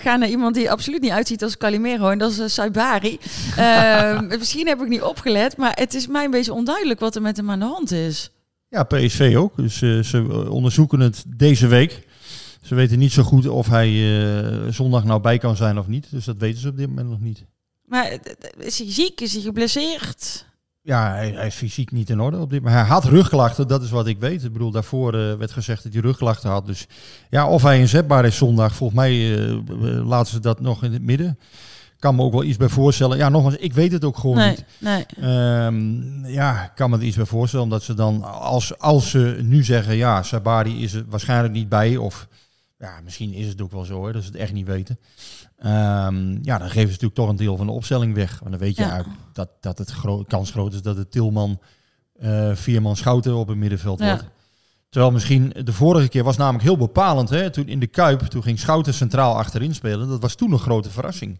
[0.00, 3.18] gaan naar iemand die absoluut niet uitziet als Calimero Calimero en dat is uh, Saibari.
[3.58, 7.22] uh, misschien heb ik niet opgelet, maar het is mij een beetje onduidelijk wat er
[7.22, 8.30] met hem aan de hand is.
[8.68, 9.56] Ja, PSV ook.
[9.56, 12.06] Dus uh, ze onderzoeken het deze week.
[12.62, 16.06] Ze weten niet zo goed of hij uh, zondag nou bij kan zijn of niet.
[16.10, 17.44] Dus dat weten ze op dit moment nog niet.
[17.84, 18.18] Maar
[18.58, 19.20] is hij ziek?
[19.20, 20.46] Is hij geblesseerd?
[20.86, 22.78] Ja, hij, hij, is fysiek niet in orde op dit moment.
[22.80, 24.44] Hij had rugklachten, dat is wat ik weet.
[24.44, 26.66] Ik bedoel, daarvoor uh, werd gezegd dat hij rugklachten had.
[26.66, 26.86] Dus
[27.30, 31.02] ja, of hij inzetbaar is zondag, volgens mij uh, laten ze dat nog in het
[31.02, 31.38] midden
[32.04, 33.16] kan me ook wel iets bij voorstellen.
[33.16, 34.64] Ja, nogmaals, ik weet het ook gewoon nee, niet.
[34.78, 35.06] Nee.
[35.64, 37.64] Um, ja, kan me er iets bij voorstellen.
[37.64, 41.96] Omdat ze dan, als, als ze nu zeggen, ja, Sabari is er waarschijnlijk niet bij.
[41.96, 42.28] Of
[42.84, 44.98] ja, misschien is het ook wel zo, hè, dat ze het echt niet weten.
[45.64, 48.38] Um, ja, dan geven ze natuurlijk toch een deel van de opstelling weg.
[48.38, 49.04] Want dan weet je ja.
[49.32, 51.60] dat, dat het gro kans groot is dat het Tilman,
[52.22, 54.06] uh, Vierman, Schouten op het middenveld ja.
[54.06, 54.24] wordt.
[54.88, 57.30] Terwijl misschien de vorige keer was namelijk heel bepalend.
[57.30, 57.50] Hè?
[57.50, 60.08] Toen in de Kuip, toen ging Schouten centraal achterin spelen.
[60.08, 61.38] Dat was toen een grote verrassing.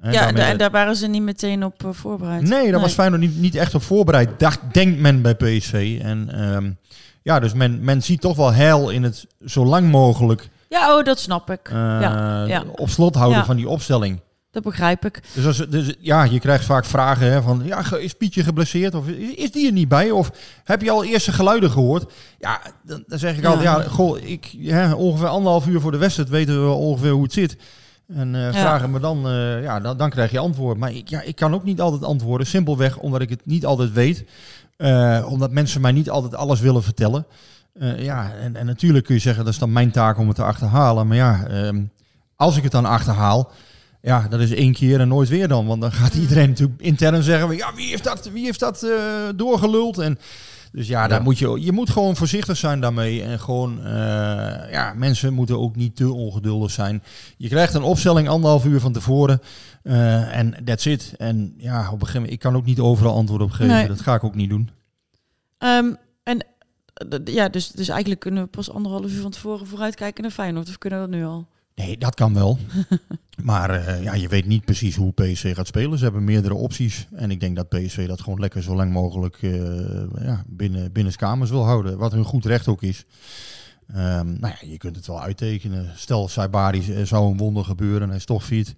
[0.00, 2.42] En ja, daar, daar waren ze niet meteen op uh, voorbereid.
[2.42, 2.80] Nee, daar nee.
[2.80, 5.98] was Feyenoord niet, niet echt op voorbereid, dacht, denkt men bij PSV.
[6.02, 6.78] En um,
[7.24, 10.48] ja, dus men, men ziet toch wel heil in het zo lang mogelijk...
[10.68, 11.68] Ja, oh, dat snap ik.
[11.68, 12.64] Uh, ja, ja.
[12.76, 13.44] Op slot houden ja.
[13.44, 14.20] van die opstelling.
[14.50, 15.22] Dat begrijp ik.
[15.34, 18.94] Dus, als, dus ja, je krijgt vaak vragen hè, van, ja, is Pietje geblesseerd?
[18.94, 20.10] Of is die er niet bij?
[20.10, 20.30] Of
[20.64, 22.12] heb je al eerste geluiden gehoord?
[22.38, 25.98] Ja, dan, dan zeg ik altijd, ja, goh, ik, ja, ongeveer anderhalf uur voor de
[25.98, 27.56] wedstrijd weten we ongeveer hoe het zit.
[28.08, 28.52] En uh, ja.
[28.52, 30.78] vragen me dan, uh, ja, dan, dan krijg je antwoord.
[30.78, 32.46] Maar ik, ja, ik kan ook niet altijd antwoorden.
[32.46, 34.24] Simpelweg omdat ik het niet altijd weet.
[34.78, 37.26] Uh, omdat mensen mij niet altijd alles willen vertellen.
[37.96, 40.44] ja, en, en natuurlijk kun je zeggen, dat is dan mijn taak om het te
[40.44, 41.06] achterhalen.
[41.06, 41.90] Maar ja, um,
[42.36, 43.50] als ik het dan achterhaal,
[44.02, 45.66] ja, dat is één keer en nooit weer dan.
[45.66, 48.86] Want dan gaat iedereen natuurlijk intern zeggen, ja, wie heeft dat, wie heeft dat
[49.36, 49.98] doorgeluld?
[49.98, 50.18] En
[50.74, 53.22] dus ja, daar moet je, je moet gewoon voorzichtig zijn daarmee.
[53.22, 53.90] En gewoon, uh,
[54.70, 57.02] ja, mensen moeten ook niet te ongeduldig zijn.
[57.36, 59.40] Je krijgt een opstelling anderhalf uur van tevoren.
[59.84, 61.14] Uh, en that's it.
[61.16, 63.74] En ja, op een gegeven moment, ik kan ook niet overal antwoord op geven.
[63.74, 63.86] Nee.
[63.86, 64.70] Dat ga ik ook niet doen.
[65.58, 66.46] Um, en
[67.24, 70.68] ja, dus, dus eigenlijk kunnen we pas anderhalf uur van tevoren vooruitkijken naar Feyenoord.
[70.68, 71.46] Of kunnen we dat nu al?
[71.74, 72.58] Nee, dat kan wel.
[73.42, 75.98] maar uh, ja, je weet niet precies hoe PSV gaat spelen.
[75.98, 77.08] Ze hebben meerdere opties.
[77.12, 81.16] En ik denk dat PSV dat gewoon lekker zo lang mogelijk uh, ja, binnen, binnen
[81.16, 81.98] kamers wil houden.
[81.98, 83.04] Wat hun goed recht ook is.
[83.88, 85.92] Um, nou ja, je kunt het wel uittekenen.
[85.96, 88.08] Stel, Saibari zou een wonder gebeuren.
[88.08, 88.74] Hij is toch fit.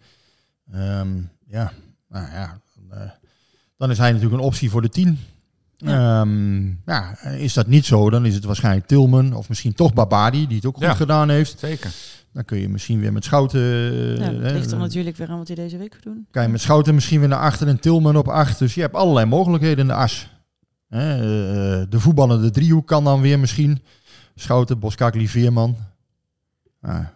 [0.74, 1.72] Um, ja,
[2.08, 2.60] nou ja.
[2.92, 3.00] Uh,
[3.76, 5.18] dan is hij natuurlijk een optie voor de 10.
[5.76, 6.20] Ja.
[6.20, 10.46] Ehm, ja, is dat niet zo, dan is het waarschijnlijk Tilman of misschien toch Babadi,
[10.46, 10.94] die het ook goed Ja.
[10.94, 11.58] gedaan heeft.
[11.58, 11.92] Zeker.
[12.32, 13.60] Dan kun je misschien weer met Schouten...
[13.60, 16.26] Ja, eh, dat ligt er dan natuurlijk weer aan wat hij deze week gaat doen.
[16.30, 18.58] Kan je met Schouten misschien weer naar achter en Tilman op acht.
[18.58, 20.28] Dus je hebt allerlei mogelijkheden in de as.
[20.88, 23.82] Hè, eh, de voetballende driehoek kan dan weer misschien.
[24.34, 25.76] Schouten, Boskakli, Veerman.
[26.80, 27.06] Ah,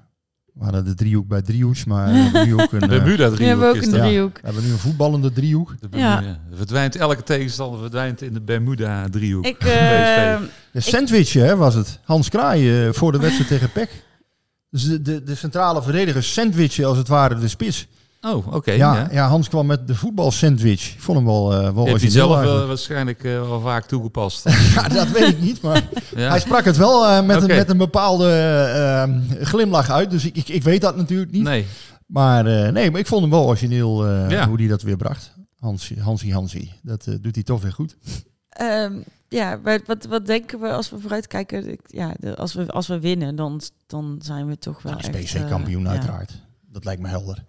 [0.54, 3.44] we hadden de driehoek bij driehoeks, maar we hebben nu ook een, eh, Bermuda We
[3.44, 4.34] hebben ook driehoek een driehoek.
[4.34, 5.74] we hebben nu een voetballende driehoek.
[5.80, 6.14] De Ja.
[6.20, 6.40] Bermuda.
[6.54, 9.46] Verdwijnt, elke tegenstander verdwijnt in de Bermuda driehoek.
[9.46, 10.36] Ik, eh,
[10.72, 11.98] De sandwich hè, was het.
[12.04, 13.90] Hans Kraai eh, voor de wedstrijd tegen PEC.
[14.70, 17.86] Dus de, de, de centrale verdediger sandwichen als het ware de spits.
[18.20, 18.72] Oh, oké.
[18.72, 19.08] ja, ja.
[19.12, 19.28] ja.
[19.28, 20.92] Hans kwam met de voetbalsandwich.
[20.94, 24.44] Ik vond hem wel, eh wel Heeft hij zelf eh, waarschijnlijk eh, wel vaak toegepast.
[24.74, 25.82] Ja, dat weet ik niet, maar
[26.16, 26.28] ja.
[26.28, 28.28] hij sprak het wel eh, met, een, met een bepaalde
[29.40, 30.10] glimlach uit.
[30.10, 31.42] Dus ik, ik, ik weet dat natuurlijk niet.
[31.42, 31.66] Nee.
[32.10, 34.48] Maar eh, nee, maar ik vond hem wel origineel eh, Ja.
[34.48, 35.34] hoe hij dat weer bracht.
[35.58, 36.72] Hansie, Hansie, Hansie.
[36.82, 37.96] Dat eh, doet hij toch weer goed.
[38.48, 38.92] Ehm,
[39.28, 41.78] ja, maar wat, wat denken we als we vooruitkijken?
[41.86, 45.42] Ja, de- als, we, als we winnen, dan, dan zijn we toch wel is echt...
[45.42, 45.88] PC kampioen ja.
[45.90, 46.32] uiteraard.
[46.72, 47.44] Dat lijkt me helder.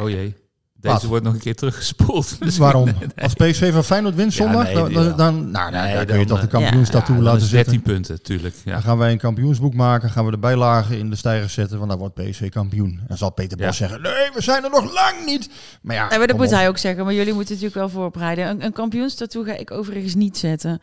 [0.00, 0.34] Oh jee.
[0.80, 1.04] Deze Wat?
[1.04, 2.36] wordt nog een keer teruggespoeld.
[2.40, 2.64] Misschien.
[2.64, 2.84] Waarom?
[2.84, 2.94] Nee.
[3.22, 6.26] Als PSV van Feyenoord wint zondag, dan, nee, dan, dan, nou, Nee, dan kun je
[6.26, 7.72] dan, toch de eh, kampioenstattoo Ja, dan laten is zitten.
[7.72, 8.54] 13 punten, tuurlijk.
[8.64, 8.72] Ja.
[8.72, 11.90] Dan gaan wij een kampioensboek maken, gaan we de bijlagen in de stijgers zetten, want
[11.90, 13.00] dan wordt PSV kampioen.
[13.08, 15.50] Dan zal Peter Bos zeggen, nee, we zijn er nog lang niet.
[15.82, 16.52] Maar ja, Nee, maar dat moet op.
[16.52, 17.04] hij ook zeggen.
[17.04, 18.48] Maar jullie moeten natuurlijk wel voorbereiden.
[18.48, 20.80] Een, een ga ik overigens niet zetten.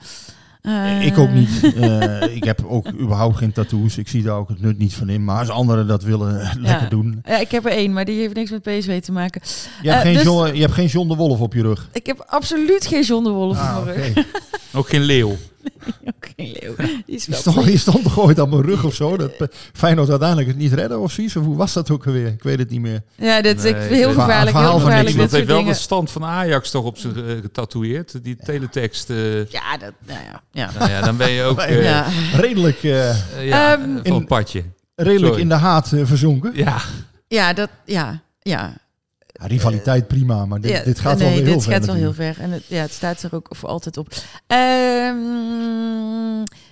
[0.61, 1.75] Eh, Ik ook niet.
[1.75, 3.97] Eh, ik heb ook überhaupt geen tattoos.
[3.97, 5.23] Ik zie daar ook het nut niet van in.
[5.23, 7.21] Maar als anderen dat willen, eh, lekker doen.
[7.25, 9.41] Ja, ik heb er één, maar die heeft niks met PSV te maken.
[9.81, 11.89] Je hebt, geen dus- John, je hebt geen John de Wolf op je rug.
[11.93, 14.07] Ik heb absoluut geen John de Wolf Ah, op mijn oké.
[14.13, 14.25] rug.
[14.73, 15.35] Ook geen leeuw.
[16.05, 16.75] Ook geen leeuw.
[16.75, 19.17] Die is Je wel stond, je stond toch ooit op mijn rug of zo?
[19.17, 21.35] Dat Pe- Feyenoord uiteindelijk het niet redden of zoiets?
[21.35, 22.27] Of hoe was dat ook alweer?
[22.27, 23.01] Ik weet het niet meer.
[23.15, 24.57] Ja, dat is Nee, heel gevaarlijk.
[24.57, 28.23] Heel van gevaarlijk soort heeft wel de stand van Ajax toch op zijn eh, getatoeëerd.
[28.23, 29.09] Die teletext.
[29.09, 30.41] eh, Ja, dat, nou ja.
[30.51, 30.69] ja.
[30.79, 32.05] nou ja, dan ben je ook eh, ja.
[32.35, 34.63] Redelijk, eh, eh, ja, Ehm, eh, van in- het padje.
[34.95, 35.41] redelijk Sorry.
[35.41, 36.51] in de haat eh, verzonken.
[36.55, 36.77] Ja,
[37.27, 38.73] ja, dat, ja, ja.
[39.39, 41.85] Ja, rivaliteit prima, maar dit, ja, dit gaat nee, wel weer heel dit ver gaat
[41.85, 42.39] wel heel ver.
[42.39, 44.13] En het, ja, het staat er ook voor altijd op.
[44.47, 45.15] Ehm,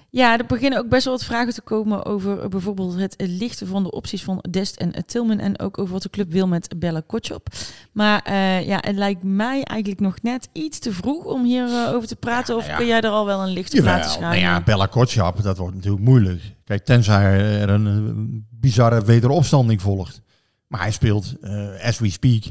[0.09, 3.67] ja, er beginnen ook best wel wat vragen te komen over eh, bijvoorbeeld het lichten
[3.67, 5.39] van de opties van Dest en eh, Tilman.
[5.39, 7.47] En ook over wat de club wil met Bella Kotschop.
[7.91, 12.07] Maar eh, ja, het lijkt mij eigenlijk nog net iets te vroeg om hierover over
[12.07, 12.55] te praten.
[12.55, 12.75] of ja.
[12.75, 14.21] kun jij er al wel een Jawel, schrijven?
[14.21, 16.41] nou ja, Bella Kotschap, dat wordt natuurlijk moeilijk.
[16.65, 20.21] Kijk, tenzij er een, eh, bizarre wederopstanding volgt.
[20.67, 22.43] Maar hij speelt, eh, as we speak,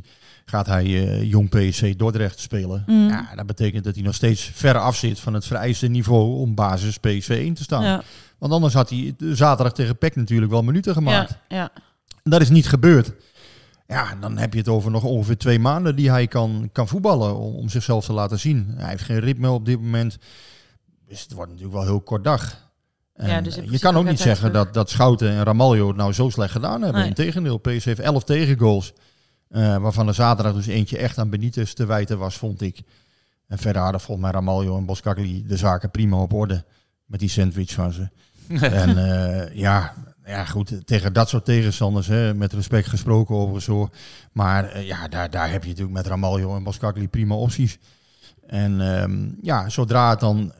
[0.45, 2.83] gaat hij eh, jong PSC Dordrecht spelen.
[2.87, 3.09] Mm.
[3.09, 6.55] Ja, dat betekent dat hij nog steeds ver af zit van het vereiste niveau om
[6.55, 7.85] basis PSV 1 te staan.
[7.85, 8.03] Ja,
[8.39, 11.39] Want anders had hij zaterdag tegen PEC natuurlijk wel minuten gemaakt.
[11.49, 11.71] ja, ja.
[12.23, 13.13] En dat is niet gebeurd.
[13.87, 17.37] Ja, dan heb je het over nog ongeveer twee maanden die hij kan, kan voetballen
[17.37, 18.75] om, om zichzelf te laten zien.
[18.77, 20.19] Hij heeft geen ritme op dit moment.
[21.09, 22.64] Dus het wordt natuurlijk wel heel kort dag.
[23.17, 24.65] Ja, dus eh, je kan ook niet zeggen terug.
[24.65, 27.01] dat, dat Schouten en Ramaljo het nou zo slecht gedaan hebben.
[27.01, 27.09] Nee.
[27.09, 28.93] Integendeel, PSV heeft 11 tegengoals.
[29.49, 32.83] eh, waarvan de zaterdag dus eentje echt aan Benitez te wijten was, vond ik.
[33.47, 36.65] En verder hadden volgens mij Ramaljo en Boskakli de zaken prima op orde.
[37.07, 38.09] Met die sandwich van ze.
[38.61, 39.95] en eh, ja,
[40.25, 43.89] ja, goed, tegen dat soort tegenstanders, hè, met respect gesproken overigens hoor.
[44.33, 47.79] Maar ja, daar, daar heb je natuurlijk met Ramaljo en Boskakli prima opties.
[48.47, 50.53] En ehm, ja, zodra het dan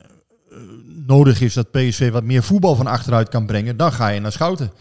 [1.05, 4.31] nodig is dat PSV wat meer voetbal van achteruit kan brengen, dan ga je naar
[4.31, 4.71] Schouten.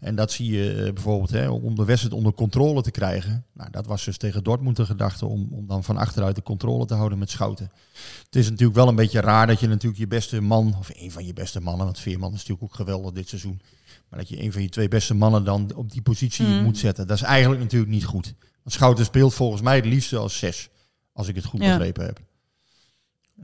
[0.00, 3.44] En dat zie je eh, bijvoorbeeld hè, om de wedstrijd onder controle te krijgen.
[3.52, 6.86] Nou, dat was dus tegen Dortmund de gedachte om, om dan van achteruit de controle
[6.86, 7.70] te houden met Schouten.
[8.24, 11.10] Het is natuurlijk wel een beetje raar dat je natuurlijk je beste man, of een
[11.12, 13.60] van je beste mannen, want Veerman is natuurlijk ook geweldig dit seizoen.
[14.08, 16.62] Maar dat je een van je twee beste mannen dan op die positie Mm.
[16.62, 17.06] moet zetten.
[17.06, 18.34] Dat is eigenlijk natuurlijk niet goed.
[18.40, 20.68] Want Schouten speelt volgens mij het liefste als zes.
[21.12, 21.76] Als ik het goed Ja.
[21.76, 22.20] begrepen heb.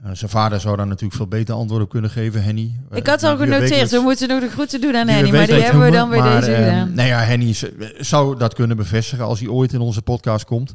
[0.05, 2.75] Eh, zijn vader zou daar natuurlijk veel beter antwoord op kunnen geven, Henny.
[2.91, 3.91] Ik Eh, had al genoteerd.
[3.91, 5.31] We moeten nog de groeten doen aan Henny.
[5.31, 6.95] Maar die hebben we dan Maar, deze eh, gedaan.
[6.95, 7.65] Nou ja, Henny is-
[7.99, 10.75] zou dat kunnen bevestigen als hij ooit in onze podcast komt.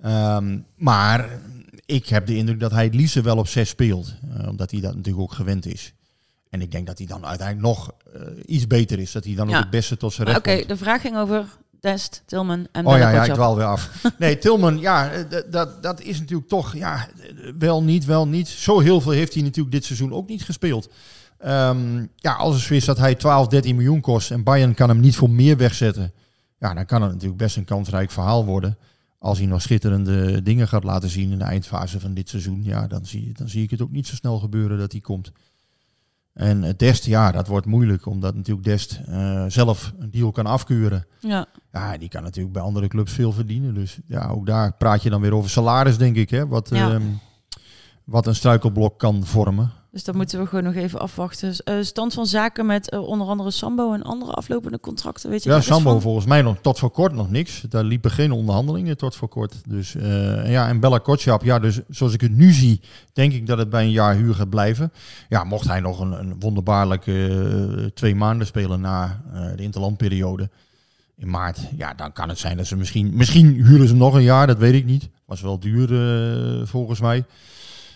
[0.00, 1.28] Ehm, maar
[1.86, 4.14] ik heb de indruk dat hij het liefst wel op zes speelt.
[4.38, 5.92] eh, omdat hij dat natuurlijk ook gewend is.
[6.50, 9.12] En ik denk dat hij dan uiteindelijk nog eh, iets beter is.
[9.12, 9.56] Dat hij dan Ja.
[9.56, 11.44] ook het beste tot zijn recht Oké, de vraag ging over
[11.82, 13.90] Dest, Tilman en Oh ja, ja, ik dwaal weer af.
[14.18, 17.08] Nee, Tilman, ja, eh, dat, dat is natuurlijk toch, ja,
[17.58, 18.48] wel niet, wel niet.
[18.48, 20.88] Zo heel veel heeft hij natuurlijk dit seizoen ook niet gespeeld.
[21.38, 24.88] Ehm, ja, als het zo is dat hij 12, 13 miljoen kost en Bayern kan
[24.88, 26.12] hem niet voor meer wegzetten.
[26.58, 28.78] Ja, dan kan het natuurlijk best een kansrijk verhaal worden.
[29.18, 32.64] Als hij nog schitterende dingen gaat laten zien in de eindfase van dit seizoen.
[32.64, 35.32] Ja, dan zie, dan zie ik het ook niet zo snel gebeuren dat hij komt.
[36.34, 38.06] En Dest, ja, dat wordt moeilijk.
[38.06, 41.06] Omdat natuurlijk Dest eh, zelf een deal kan afkeuren.
[41.20, 41.46] Ja.
[41.72, 43.74] Ja, die kan natuurlijk bij andere clubs veel verdienen.
[43.74, 46.30] Dus ja, ook daar praat je dan weer over salaris, denk ik.
[46.30, 46.46] Hè?
[46.46, 46.92] Wat, Ja.
[46.92, 47.02] ehm,
[48.04, 49.70] wat een struikelblok kan vormen.
[49.92, 51.54] Dus dan moeten we gewoon nog even afwachten.
[51.64, 55.30] Uh, stand van zaken met uh, onder andere Sambo en andere aflopende contracten.
[55.30, 57.64] Weet je ja, Sambo volgens mij nog tot voor kort nog niks.
[57.68, 59.54] Daar liepen geen onderhandelingen tot voor kort.
[59.68, 62.80] Dus uh, ja, en Bella Kotschap, ja, dus zoals ik het nu zie,
[63.12, 64.92] denk ik dat het bij een jaar huur gaat blijven.
[65.28, 69.22] Ja, mocht hij nog een, een wonderbaarlijke twee maanden spelen na
[69.56, 70.50] de interlandperiode
[71.16, 74.22] in maart, ja, dan kan het zijn dat ze misschien, misschien huren ze nog een
[74.22, 75.08] jaar, dat weet ik niet.
[75.24, 75.88] Was wel duur
[76.66, 77.24] volgens mij.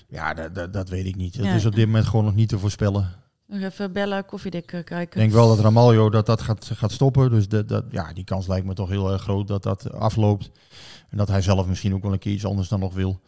[0.08, 1.36] Ja, dat, dat, dat weet ik niet.
[1.36, 3.24] Het is op dit moment gewoon nog niet te voorspellen.
[3.46, 5.00] Nog even bellen, koffiedik eh, kijken.
[5.00, 7.30] Ik denk wel dat Ramaljo dat, dat gaat, gaat stoppen.
[7.30, 10.50] Dus dat, dat, ja, die kans lijkt me toch heel erg groot dat dat afloopt.
[11.10, 13.20] En dat hij zelf misschien ook wel een keer iets anders dan nog wil.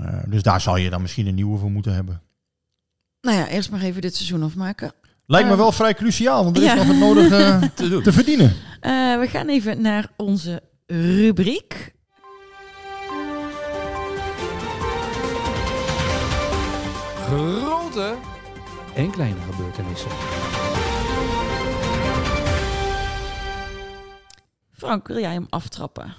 [0.00, 2.22] Uh, dus daar zal je dan misschien een nieuwe voor moeten hebben.
[3.20, 4.92] Nou ja, eerst maar even dit seizoen afmaken.
[5.26, 8.52] Lijkt me uh, wel vrij cruciaal, want er is nog het nodige te, te, verdienen.
[9.20, 11.93] we gaan even naar onze rubriek.
[17.34, 18.18] Grote
[18.94, 20.10] en kleine gebeurtenissen.
[24.72, 26.14] Frank, wil jij hem aftrappen?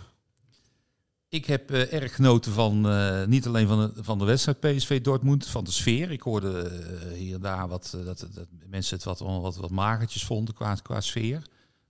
[1.30, 5.02] Ik heb uh, erg genoten van uh, niet alleen van de, van de wedstrijd PSV
[5.02, 6.12] Dortmund, van de sfeer.
[6.12, 10.26] Ik hoorde uh, hier en daar wat, dat, dat mensen het wat, wat, wat magertjes
[10.26, 11.42] vonden qua, qua sfeer.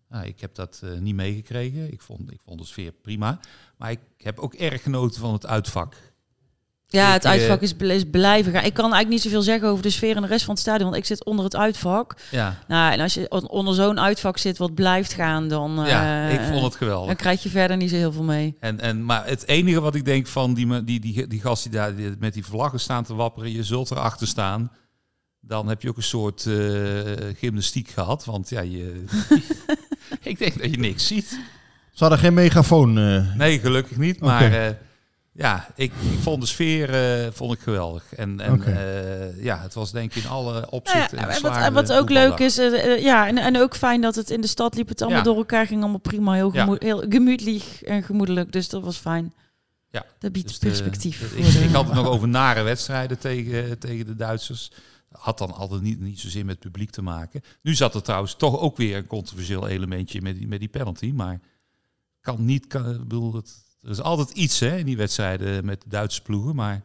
[0.09, 1.91] Nou, ik heb dat niet meegekregen.
[1.91, 3.39] Ik vond, ik vond de sfeer prima.
[3.77, 5.95] Maar ik heb ook erg genoten van het uitvak.
[6.87, 8.63] Ja, het uitvak is, is blijven gaan.
[8.63, 10.89] Ik kan eigenlijk niet zoveel zeggen over de sfeer en de rest van het stadion,
[10.89, 12.15] want ik zit onder het uitvak.
[12.31, 12.59] Ja.
[12.67, 15.83] Nou, en als je onder zo'n uitvak zit wat blijft gaan, dan...
[15.85, 17.07] Ja, ik vond het geweldig.
[17.07, 18.55] Dan krijg je verder niet zo heel veel mee.
[18.59, 21.71] En, en, maar het enige wat ik denk van die, die, die, die gast die
[21.71, 24.71] daar met die vlaggen staan te wapperen, je zult erachter staan.
[25.41, 27.01] Dan heb je ook een soort uh,
[27.37, 29.03] gymnastiek gehad, want ja, je,
[30.21, 31.39] ik denk dat je niks ziet.
[31.91, 32.97] Ze hadden geen megafoon?
[32.97, 33.35] Uh...
[33.35, 34.51] Nee, gelukkig niet, maar...
[34.51, 34.67] Uh,
[35.37, 38.13] ja, ik, ik, vond de sfeer uh, vond ik geweldig.
[38.13, 38.73] En, en okay.
[38.73, 41.17] uh, ja, het was denk ik in alle opzichten.
[41.17, 44.15] Ja, en wat, en wat ook leuk is, uh, ja, en, en ook fijn dat
[44.15, 44.87] het in de stad liep.
[44.87, 45.25] Het allemaal ja.
[45.25, 46.85] door elkaar ging allemaal prima, heel, gemoed, ja.
[46.85, 48.51] heel gemütlich en gemoedelijk.
[48.51, 49.33] Dus dat was fijn.
[49.91, 51.19] Ja, dat biedt dus perspectief.
[51.19, 54.71] De, ik, ik, had het nog over nare wedstrijden tegen, tegen de Duitsers.
[55.11, 57.41] Had dan altijd niet, niet zozeer met publiek te maken.
[57.61, 61.11] Nu zat er trouwens toch ook weer een controversieel elementje met die, met die penalty.
[61.15, 61.39] Maar
[62.21, 65.81] kan niet, kan, ik bedoel, het, er is altijd iets hè, in die wedstrijden met
[65.81, 66.55] de Duitse ploegen.
[66.55, 66.83] Maar,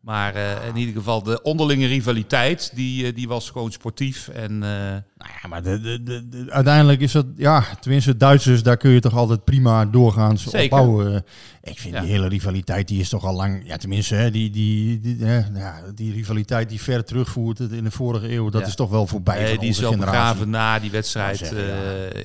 [0.00, 4.28] maar uh, in ieder geval de onderlinge rivaliteit, die, uh, die was gewoon sportief.
[4.28, 4.96] En, uh...
[5.20, 9.00] nou ja, maar de, de, de, uiteindelijk is het, ja, tenminste Duitsers, daar kun je
[9.00, 10.62] toch altijd prima doorgaans Zeker.
[10.62, 11.24] opbouwen.
[11.62, 12.00] Ik vind ja.
[12.00, 15.36] die hele rivaliteit, die is toch al lang, ja tenminste, hè, die, die, die, hè,
[15.36, 18.66] ja, die rivaliteit die ver terugvoert in de vorige eeuw, dat ja.
[18.66, 20.18] is toch wel voorbij nee, van Die is wel generatie.
[20.18, 21.58] begraven na die wedstrijd zeggen,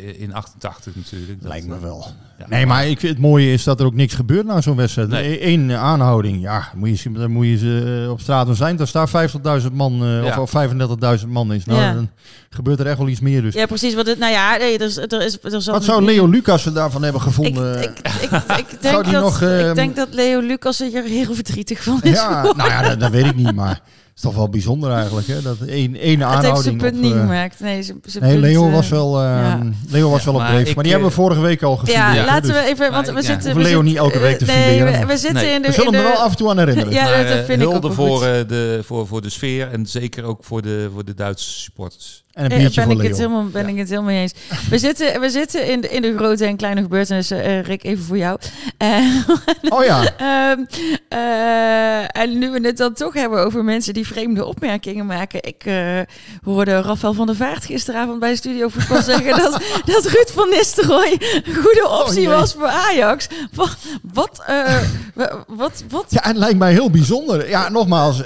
[0.02, 1.41] uh, in 88 natuurlijk.
[1.41, 2.08] Dat, Lijkt me wel.
[2.38, 4.76] Ja, nee, maar ik vind het mooie is dat er ook niks gebeurt na zo'n
[4.76, 5.10] wedstrijd.
[5.10, 5.46] Nee.
[5.46, 8.76] Eén aanhouding, ja, moet je, dan moet je ze op straat zijn.
[8.76, 9.32] Daar staat
[9.62, 10.54] 50.000 man uh, of
[11.22, 11.66] 35.000 man is.
[11.66, 12.10] Nou, dan
[12.50, 13.42] gebeurt er echt wel iets meer.
[13.42, 13.54] Dus.
[13.54, 13.94] Ja, precies.
[13.94, 17.22] Wat het, nou ja, nee, er, er is, er wat zou Leo Lucas daarvan hebben
[17.22, 17.82] gevonden?
[17.82, 21.34] Ik, ik, ik, ik denk, dat, nog, uh, ik denk dat Leo Lucas er heel
[21.42, 22.18] verdrietig van is.
[22.20, 23.82] Ja, nou ja, dat, dat, weet ik niet, maar
[24.16, 25.42] is toch wel bijzonder eigenlijk, hè?
[25.42, 26.56] Dat één, één aanhouding.
[26.56, 27.60] Het heeft zijn punt op, niet uh, gemaakt.
[27.60, 29.60] Nee, zijn, zijn nee punt, Leo was wel, uh, ja.
[29.90, 30.66] Leo was ja, wel op dreef.
[30.66, 31.96] Maar, maar die hebben we vorige week al gezien.
[31.96, 33.56] Ja, ja, laten we even, want we zitten...
[33.56, 35.68] We Leo niet elke week te nee, we, we, zitten in de...
[35.68, 36.94] We zullen hem er wel af en toe aan herinneren.
[36.94, 40.44] ja, maar, dat vind ik ook voor, de, voor, voor de sfeer en zeker ook
[40.44, 42.24] voor de, voor de Duitse supporters.
[42.36, 44.34] En een biertje ben voor ik het helemaal, ben ik het helemaal eens.
[44.70, 47.38] We zitten, we zitten in, de, in de grote en kleine gebeurtenissen.
[47.38, 48.40] Uh, Rick, even voor jou.
[48.84, 49.30] Uh,
[49.70, 50.02] oh ja.
[50.52, 50.68] um,
[51.20, 55.44] uh, en nu we het dan toch hebben over mensen die vreemde opmerkingen maken.
[55.44, 55.64] Ik
[56.44, 59.52] hoorde Rafael van der Vaart gisteravond bij Studio Voetbal zeggen dat,
[59.94, 63.28] dat Ruud van Nistelrooy een goede optie oh, was voor Ajax.
[63.54, 63.78] Wat,
[64.14, 64.46] wat,
[65.48, 66.06] wat, wat?
[66.10, 67.50] Ja, het lijkt mij heel bijzonder.
[67.50, 68.22] Ja, nogmaals,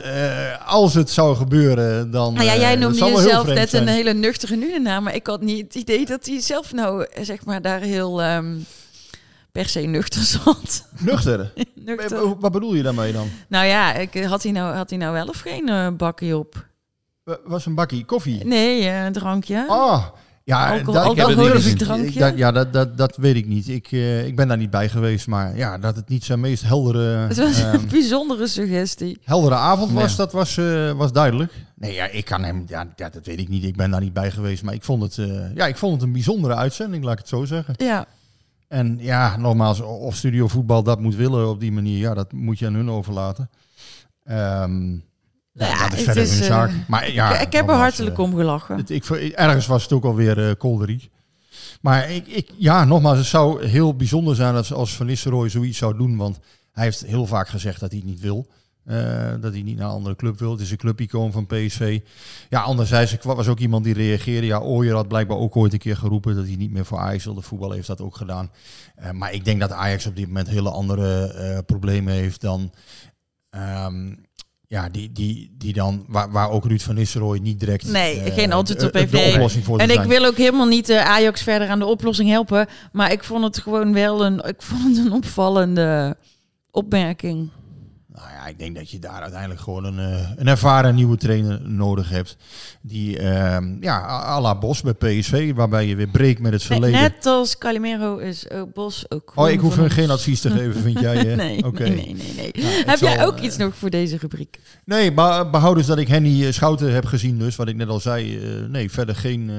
[0.66, 2.34] als het zou gebeuren, dan.
[2.34, 5.75] Nou ja, jij noemde jezelf net een hele nuchtere nu maar ik had niet het
[5.75, 8.65] idee dat hij zelf nou, zeg maar, daar heel um,
[9.51, 10.87] per se nuchter zat.
[10.99, 11.53] Nuchter?
[11.75, 12.39] nuchter.
[12.39, 13.29] Wat bedoel je daarmee dan?
[13.47, 16.67] Nou ja, ik, had, hij nou, had hij nou wel of geen uh, bakkie op?
[17.43, 18.45] Was een bakkie koffie?
[18.45, 19.65] Nee, een drankje.
[19.67, 20.05] Oh,
[20.49, 22.19] ja, Alcohol, dat, alcoholisch drankje?
[22.19, 23.67] Dat, ja, dat, dat, dat weet ik niet.
[23.67, 26.63] Ik, uh, ik ben daar niet bij geweest, maar ja, dat het niet zijn meest
[26.63, 27.03] heldere...
[27.03, 29.19] Het was um, een bijzondere suggestie.
[29.23, 30.15] Heldere avond was, nee.
[30.17, 31.53] dat was, uh, was duidelijk.
[31.75, 33.63] Nee, ja, ik kan hem, ja, ja, dat weet ik niet.
[33.63, 36.01] Ik ben daar niet bij geweest, maar ik vond het, uh, ja, ik vond het
[36.01, 37.73] een bijzondere uitzending, laat ik het zo zeggen.
[37.77, 38.05] Ja.
[38.67, 42.59] En ja, nogmaals, of Studio Voetbal dat moet willen op die manier, ja, dat moet
[42.59, 43.49] je aan hun overlaten.
[44.31, 45.03] Um,
[45.51, 46.71] ja, ja, dat is verder is, hun zaak.
[46.87, 48.77] Maar ja, ik, ik heb er hartelijk uh, om gelachen.
[48.77, 51.09] Het, ik, ergens was het ook alweer uh, kolderiek.
[51.81, 55.77] Maar ik, ik, ja, nogmaals, het zou heel bijzonder zijn als, als Van Nistelrooy zoiets
[55.77, 56.17] zou doen.
[56.17, 56.39] Want
[56.71, 58.47] hij heeft heel vaak gezegd dat hij het niet wil.
[58.85, 60.51] Uh, dat hij niet naar een andere club wil.
[60.51, 61.99] Het is een clubicoon van PSV.
[62.49, 64.47] Ja, anderzijds was ook iemand die reageerde.
[64.47, 67.25] Ja, Ooyer had blijkbaar ook ooit een keer geroepen dat hij niet meer voor Ajax
[67.25, 67.41] wilde.
[67.41, 68.51] Voetbal heeft dat ook gedaan.
[68.99, 72.71] Uh, maar ik denk dat Ajax op dit moment hele andere uh, problemen heeft dan...
[73.85, 74.27] Um,
[74.70, 78.34] ja, die, die, die dan, waar, waar ook Ruud van Nistelrooy niet direct nee, uh,
[78.34, 79.11] geen antwoord op heeft.
[79.11, 82.30] De oplossing voor en ik wil ook helemaal niet uh, Ajax verder aan de oplossing
[82.30, 82.67] helpen.
[82.91, 86.17] Maar ik vond het gewoon wel een, ik vond het een opvallende
[86.72, 87.49] opmerking.
[88.20, 91.61] Nou ja, ik denk dat je daar uiteindelijk gewoon een, uh, een ervaren nieuwe trainer
[91.70, 92.38] nodig hebt.
[92.82, 97.01] Die, uh, ja, à la Bos bij PSV, waarbij je weer breekt met het verleden.
[97.01, 100.82] Net als Calimero is ook Bos ook Oh, ik hoef hem geen advies te geven,
[100.82, 101.24] vind jij?
[101.24, 102.51] nee, nee, nee, nee, nee.
[102.53, 104.59] Nou, heb jij ook iets nog voor deze rubriek?
[104.86, 107.99] Nee, maar behoud dus dat ik Henny Schouten heb gezien dus, wat ik net al
[107.99, 108.38] zei.
[108.38, 109.51] Uh, nee, verder geen...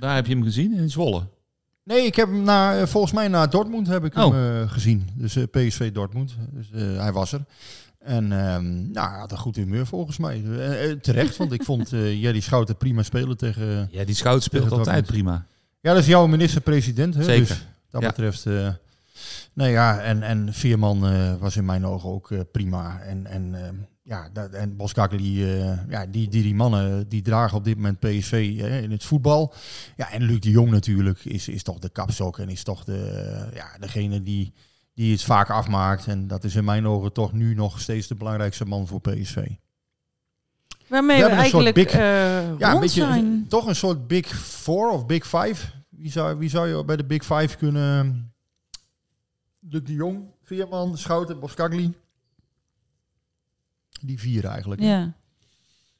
[0.00, 1.22] Daar heb je hem gezien, in Zwolle?
[1.84, 4.32] Nee, ik heb hem naar, volgens mij naar Dortmund heb ik oh.
[4.32, 5.08] hem uh, gezien.
[5.14, 6.36] Dus uh, PSV Dortmund.
[6.50, 7.44] Dus uh, hij was er.
[7.98, 10.42] En um, nou, hij had een goed humeur volgens mij.
[11.02, 13.88] terecht, want ik vond Jerry Schouten prima spelen tegen.
[13.90, 15.06] Ja, die Schouten speelt altijd Dortmund.
[15.06, 15.46] prima.
[15.80, 17.14] Ja, dat is jouw minister-president.
[17.14, 17.46] Zeker.
[17.46, 18.08] Dus dat ja.
[18.08, 18.44] betreft.
[19.52, 23.00] nou ja, en, en Veerman was in mijn ogen ook prima.
[23.00, 27.22] En, en ehm, ja, dat, en Boskakker, die, uh, ja, die, die, die mannen die
[27.22, 29.54] dragen op dit moment PSV hè, in het voetbal.
[29.96, 33.50] Ja, en Luc de Jong natuurlijk is, is toch de kapstok en is toch de,
[33.54, 34.54] ja, degene die,
[34.94, 36.06] die het vaak afmaakt.
[36.06, 39.46] En dat is in mijn ogen toch nu nog steeds de belangrijkste man voor PSV.
[40.88, 42.00] Waarmee we, we eigenlijk big, uh,
[42.58, 43.46] ja, een beetje, zijn.
[43.48, 45.66] Toch een soort Big Four of Big Five.
[45.88, 48.26] Wie zou, wie zou je bij de Big Five kunnen...
[49.68, 51.94] Luc de Jong, Veerman, Schouten, Boskagli.
[54.02, 54.80] Die vier eigenlijk.
[54.80, 55.12] Ja.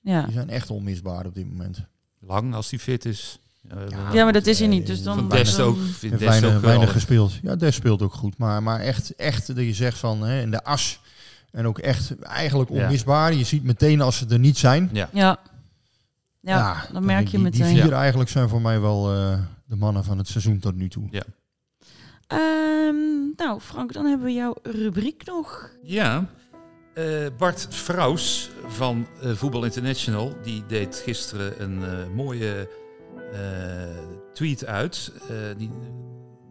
[0.01, 0.23] ja.
[0.23, 1.79] Die zijn echt onmisbaar op dit moment.
[2.19, 3.39] Lang als hij fit is.
[3.69, 4.87] Ja, ja maar dat is hij niet.
[4.87, 5.79] Dus dan, van Dest ook.
[6.01, 7.33] Dest weinig, ook weinig gespeeld.
[7.43, 8.39] Ja, Des speelt ook goed.
[8.39, 11.01] Maar, maar echt, echt dat je zegt van hè, in de as.
[11.51, 13.35] En ook echt eigenlijk onmisbaar.
[13.35, 14.89] Je ziet meteen als ze er niet zijn.
[14.93, 15.09] Ja.
[15.13, 15.39] Ja,
[16.41, 17.75] ja, dan merk je die, meteen.
[17.75, 20.89] Die vier eigenlijk zijn voor mij wel uh, de mannen van het seizoen tot nu
[20.89, 21.09] toe.
[21.11, 21.23] Ja.
[22.89, 25.71] Um, nou, Frank, dan hebben we jouw rubriek nog.
[25.83, 26.27] Ja.
[26.95, 32.69] Uh, Bart Fraus van uh, Voetbal International, die deed gisteren een uh, mooie
[34.33, 35.13] tweet uit.
[35.57, 35.71] die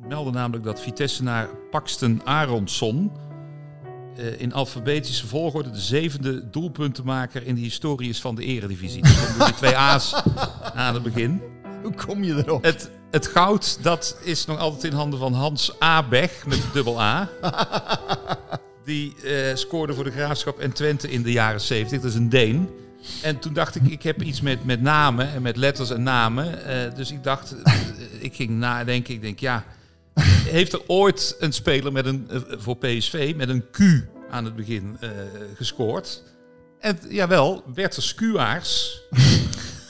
[0.08, 3.12] meldde namelijk dat Vitesse naar Paxton Aronsson
[4.38, 9.02] in alfabetische volgorde de zevende doelpuntenmaker in de historie is van de eredivisie.
[9.02, 10.14] Dus die twee A's
[10.74, 11.42] aan het begin.
[11.82, 12.64] Hoe kom je erop?
[12.64, 17.30] Het, het goud, dat is nog altijd in handen van Hans Abeg met dubbel A.
[18.86, 22.02] Die uh, scoorde voor de Graafschap en Twente in de jaren 70.
[22.02, 22.70] Dat is een Deen.
[23.22, 26.60] En toen dacht ik, ik heb iets met, met namen en met letters en namen.
[26.68, 27.74] Uh, dus ik dacht, uh,
[28.20, 29.14] ik ging nadenken.
[29.14, 29.66] Ik denk, ja,
[30.44, 33.80] heeft er ooit een speler met een, voor PSV met een Q
[34.30, 34.98] aan het begin
[35.56, 36.24] gescoord?
[36.80, 39.02] En jawel, Bertus Kuaars.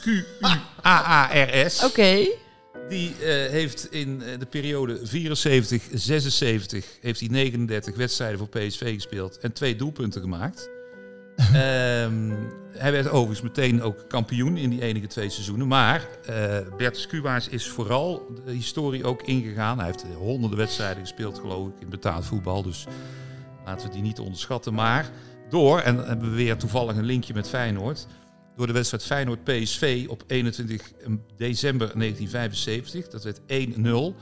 [0.02, 1.84] Q-U-A-A-R-S.
[1.90, 2.28] Oké.
[2.92, 5.04] Die uh, heeft in de periode 74-76
[7.02, 10.70] heeft hij 39 wedstrijden voor PSV gespeeld en twee doelpunten gemaakt.
[11.38, 12.38] um,
[12.84, 15.68] hij werd overigens meteen ook kampioen in die enige twee seizoenen.
[15.68, 19.78] Maar uh, Bert Skuwaars is vooral de historie ook ingegaan.
[19.78, 22.64] Hij heeft honderden wedstrijden gespeeld, geloof ik, in betaald voetbal.
[22.64, 22.86] Dus
[23.66, 24.74] laten we die niet onderschatten.
[24.74, 25.10] Maar
[25.50, 28.08] door, en dan hebben we weer toevallig een linkje met Feyenoord
[28.56, 30.92] door de wedstrijd Feyenoord-PSV op 21
[31.38, 33.08] december 1975.
[33.08, 34.18] Dat werd 1-0.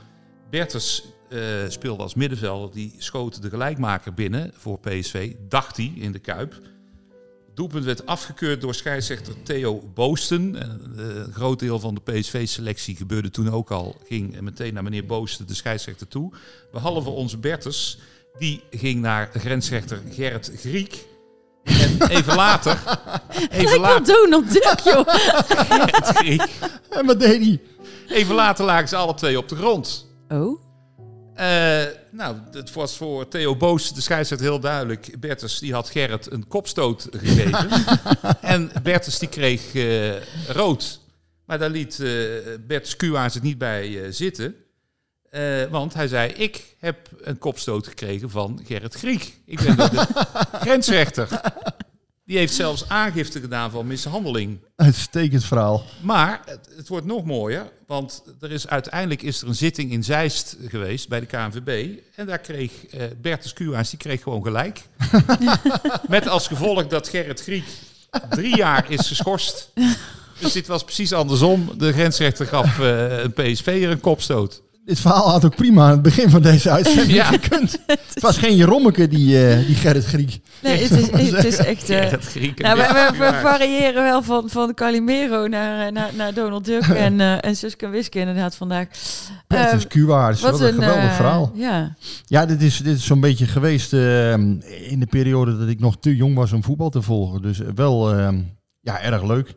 [0.50, 2.72] Bertens uh, speelde als middenvelder.
[2.72, 5.34] Die schoot de gelijkmaker binnen voor PSV.
[5.48, 6.60] Dacht hij in de Kuip.
[7.54, 10.54] Doelpunt werd afgekeurd door scheidsrechter Theo Boosten.
[10.54, 10.62] Uh,
[10.96, 14.00] een groot deel van de PSV-selectie gebeurde toen ook al.
[14.06, 16.32] Ging meteen naar meneer Boosten, de scheidsrechter, toe.
[16.72, 17.98] Behalve onze Bertens.
[18.38, 21.06] Die ging naar grensrechter Gerrit Griek.
[21.64, 22.78] En even later...
[23.50, 25.08] Even later doen op druk, joh.
[26.98, 27.60] en wat deed hij?
[28.08, 30.06] Even later lagen ze alle twee op de grond.
[30.28, 30.62] Oh?
[31.40, 35.20] Uh, nou, het was voor Theo Boos, de scheidsrechter, heel duidelijk.
[35.20, 37.68] Bertus die had Gerrit een kopstoot gegeven.
[38.40, 40.12] en Bertus die kreeg uh,
[40.48, 41.00] rood.
[41.46, 42.32] Maar daar liet uh,
[42.66, 44.54] Bertus Kuwaars het niet bij zitten.
[45.30, 49.38] Uh, want hij zei, ik heb een kopstoot gekregen van Gerrit Griek.
[49.44, 50.06] Ik ben de
[50.64, 51.40] grensrechter.
[52.24, 54.58] Die heeft zelfs aangifte gedaan van mishandeling.
[54.76, 55.84] Uitstekend verhaal.
[56.02, 60.04] Maar het, het, wordt nog mooier, want er is, uiteindelijk is er een zitting in
[60.04, 61.98] Zeist geweest bij de KNVB.
[62.14, 64.82] En daar kreeg uh, Bertus Kuwaans, die kreeg gewoon gelijk.
[66.08, 67.66] Met als gevolg dat Gerrit Griek
[68.28, 69.70] drie jaar is geschorst.
[70.38, 71.78] Dus dit was precies andersom.
[71.78, 74.62] De grensrechter gaf uh, een PSV'er een kopstoot.
[74.84, 77.24] Dit verhaal had ook prima aan het begin van deze uitzending Ja.
[77.24, 77.78] gekund.
[78.14, 80.40] Het was geen Jerommeke, die, eh, die Gerrit Griek.
[80.62, 81.90] Nee, het is, het is echt...
[81.90, 83.40] eh, nou, we, Ja, we- we ja.
[83.40, 87.84] variëren wel van, van Calimero naar, eh, naar, naar Donald Duck en, eh en Suske
[87.84, 88.86] en Wiske inderdaad vandaag.
[89.48, 91.52] Ja, het is Eh, QA, het is wel een geweldig verhaal.
[91.54, 91.94] Ja,
[92.26, 94.32] Ja, dit is, dit is zo'n beetje geweest eh,
[94.90, 97.42] in de periode dat ik nog te jong was om voetbal te volgen.
[97.42, 98.28] Dus wel eh,
[98.80, 99.54] ja, erg leuk.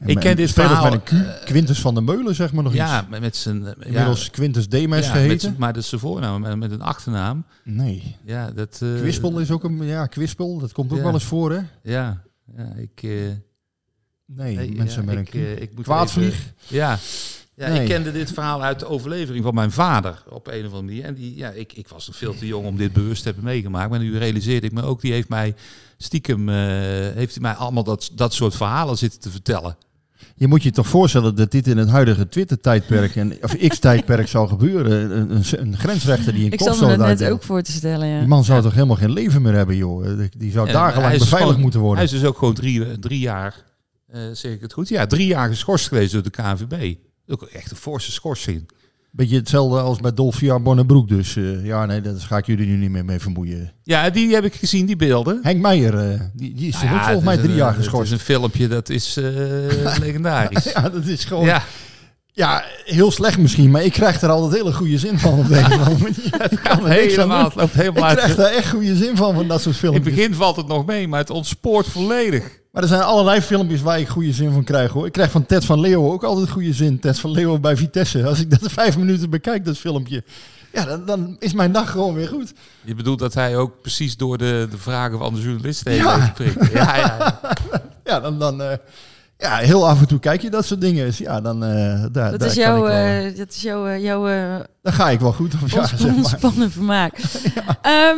[0.00, 2.64] En Ik ken en dit verhaal, met een Q, Quintus van der Meulen zeg maar
[2.64, 3.08] nog Ja, iets.
[3.08, 3.66] met, met zijn...
[3.66, 5.28] eh, Inmiddels ja, Quintus Demes ja, geheten.
[5.32, 7.44] met zijn- maar dat is zijn voornaam, met, met een achternaam.
[7.64, 8.16] Nee.
[8.24, 8.80] Ja, dat...
[8.82, 11.04] eh, Kwispel is ook een, ja, Kwispel, dat komt ook Ja.
[11.04, 11.60] wel eens voor hè?
[11.82, 12.22] Ja,
[12.56, 13.02] ja ik...
[13.02, 13.10] eh,
[14.26, 15.34] Nee, nee, mensen ja, met een ik, Q.
[15.34, 16.34] eh, ik moet Kwaadvlieg?
[16.34, 16.98] even- Ja.
[17.56, 17.80] Ja, Nee.
[17.80, 21.04] ik kende dit verhaal uit de overlevering van mijn vader op een of andere manier.
[21.04, 23.44] En die, ja, ik, ik was nog veel te jong om dit bewust te hebben
[23.44, 23.90] meegemaakt.
[23.90, 25.54] Maar nu realiseerde ik me ook, die heeft mij
[25.96, 26.54] stiekem, eh,
[27.14, 29.76] heeft hij mij allemaal dat, dat soort verhalen zitten te vertellen.
[30.36, 34.48] Je moet je toch voorstellen dat dit in het huidige Twitter-tijdperk en of X-tijdperk zou
[34.48, 35.10] gebeuren.
[35.20, 38.08] Een, een, een grensrechter die een ik zat me dat net ook voor te stellen,
[38.08, 38.18] ja.
[38.18, 40.18] Die man zou toch helemaal geen leven meer hebben, joh.
[40.18, 42.04] Die- Die zou Ja, dagenlang is beveiligd gewoon- moeten worden.
[42.04, 43.64] Hij is dus ook gewoon drie, drie jaar,
[44.06, 44.88] eh, zeg ik het goed?
[44.88, 46.94] Ja, drie jaar geschorst geweest door de KNVB.
[47.26, 48.70] Ook echt een forse schorsing.
[49.16, 51.08] Beetje hetzelfde als bij Dolfia Bonnebroek.
[51.08, 53.72] Dus eh, ja, nee, daar ga ik jullie nu niet meer mee vermoeien.
[53.82, 55.38] Ja, die heb ik gezien, die beelden.
[55.42, 57.84] Henk Meijer, eh, die, die is Nou ook volgens het mij drie jaar eh, Het
[57.84, 58.12] geschorst.
[58.12, 59.14] is een filmpje, dat is
[60.00, 60.64] legendarisch.
[60.64, 61.44] Ja, dat is gewoon...
[61.44, 61.62] Ja,
[62.32, 66.46] Ja, heel slecht misschien, maar ik krijg er altijd hele goede zin van op manier.
[66.50, 69.48] Ik kan er helemaal, het loopt helemaal Ik krijg daar echt goede zin van, van
[69.48, 70.14] dat soort In het filmpjes.
[70.14, 72.62] begin valt het nog mee, maar het ontspoort volledig.
[72.74, 75.06] Maar er zijn allerlei filmpjes waar ik goede zin van krijg hoor.
[75.06, 76.98] Ik krijg van Ted van Leeuwen ook altijd goede zin.
[76.98, 78.24] Ted van Leeuwen bij Vitesse.
[78.26, 80.24] Als ik dat vijf minuten bekijk, dat filmpje.
[80.72, 82.52] Ja, dan, dan is mijn dag gewoon weer goed.
[82.84, 86.32] Je bedoelt dat hij ook precies door de, de vragen van de journalisten heen Ja.
[86.72, 87.40] Ja, ja, ja.
[88.04, 88.76] Ja, dan, dan eh,
[89.38, 91.06] ja, heel af en toe kijk je dat soort dingen.
[91.06, 93.62] Dus ja, dan, eh, daar, Dat daar is kan jouw, ik wel- eh, dat is
[93.62, 95.52] jouw, jouw eh, dan ga ik wel goed.
[95.62, 96.14] Of ja, ons- zeg maar.
[96.14, 97.18] ontspannen vermaak.
[97.82, 98.16] Ehm,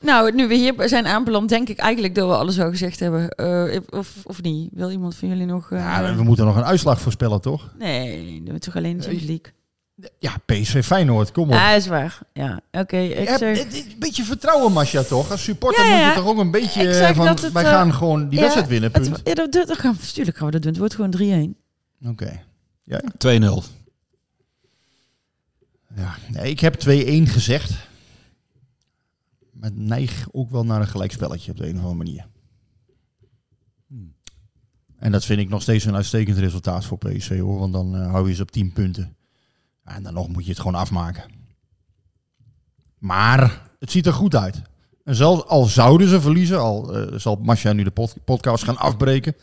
[0.00, 3.28] nou, nu we hier zijn aanbeland, denk ik eigenlijk dat we alles al gezegd hebben.
[3.30, 4.68] Eh, of, of niet?
[4.72, 5.70] Wil iemand van jullie nog...
[5.70, 7.72] eh, Ja, we moeten nog een uitslag voorspellen, toch?
[7.78, 9.52] Nee, doen we toch alleen de Champions League?
[10.18, 11.52] Ja, PSV Feyenoord, kom op.
[11.54, 12.18] Ja, is waar.
[12.32, 12.96] Ja, oké.
[12.98, 13.58] Ik zeg...
[13.60, 15.30] een beetje vertrouwen, Masja, toch?
[15.30, 17.26] Als supporter Ja, ja, moet je toch ook een beetje eh, van...
[17.26, 19.20] het, wij eh, gaan gewoon die ja, wedstrijd winnen, het- punt.
[19.24, 20.70] ja, dat, dat, dat gaan, we- tuurlijk gaan we dat doen.
[20.70, 21.54] Het wordt gewoon
[22.02, 22.08] 3-1.
[22.08, 22.42] Oké.
[22.84, 23.64] Ja, 2-0.
[25.96, 26.14] ja.
[26.28, 26.78] Nee, ik heb 2-1
[27.30, 27.70] gezegd.
[29.60, 32.26] Maar neig ook wel naar een gelijkspelletje op de een of andere manier.
[34.98, 37.58] En dat vind ik nog steeds een uitstekend resultaat voor PSV, hoor.
[37.58, 39.16] Want dan eh, hou je ze op 10 punten.
[39.84, 41.30] En dan nog moet je het gewoon afmaken.
[42.98, 44.62] Maar het ziet er goed uit.
[45.08, 48.76] En zelfs al zouden ze verliezen, al eh, zal Masja nu de pod- podcast gaan
[48.78, 49.34] afbreken,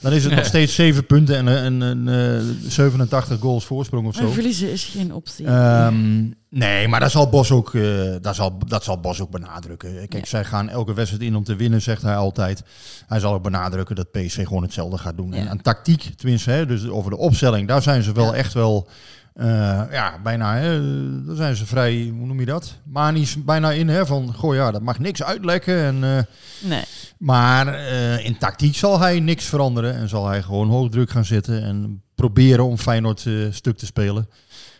[0.00, 4.06] dan is het nog steeds 7 punten en een, een, een, eh, 87 goals voorsprong
[4.06, 4.32] of Maar zo.
[4.32, 5.46] verliezen is geen optie.
[5.46, 7.82] Ehm, nee, maar dat zal Bos ook, eh,
[8.20, 9.94] dat zal, dat zal Bos ook benadrukken.
[9.94, 10.24] Kijk, Ja.
[10.24, 12.62] zij gaan elke wedstrijd in om te winnen, zegt hij altijd.
[13.06, 15.32] Hij zal ook benadrukken dat PSV gewoon hetzelfde gaat doen.
[15.32, 15.38] Ja.
[15.38, 18.32] En aan tactiek, tenminste, hè, dus over de opstelling, daar zijn ze wel Ja.
[18.34, 18.88] echt wel,
[19.38, 20.80] eh, ja, bijna, hè,
[21.24, 22.78] daar zijn ze vrij, hoe noem je dat?
[22.84, 25.82] Manisch bijna in, hè, van, goh ja, dat mag niks uitlekken.
[25.82, 26.24] En, eh,
[26.68, 26.82] nee.
[27.18, 31.24] maar eh, in tactiek zal hij niks veranderen en zal hij gewoon hoog druk gaan
[31.24, 34.28] zitten en proberen om Feyenoord stuk te spelen.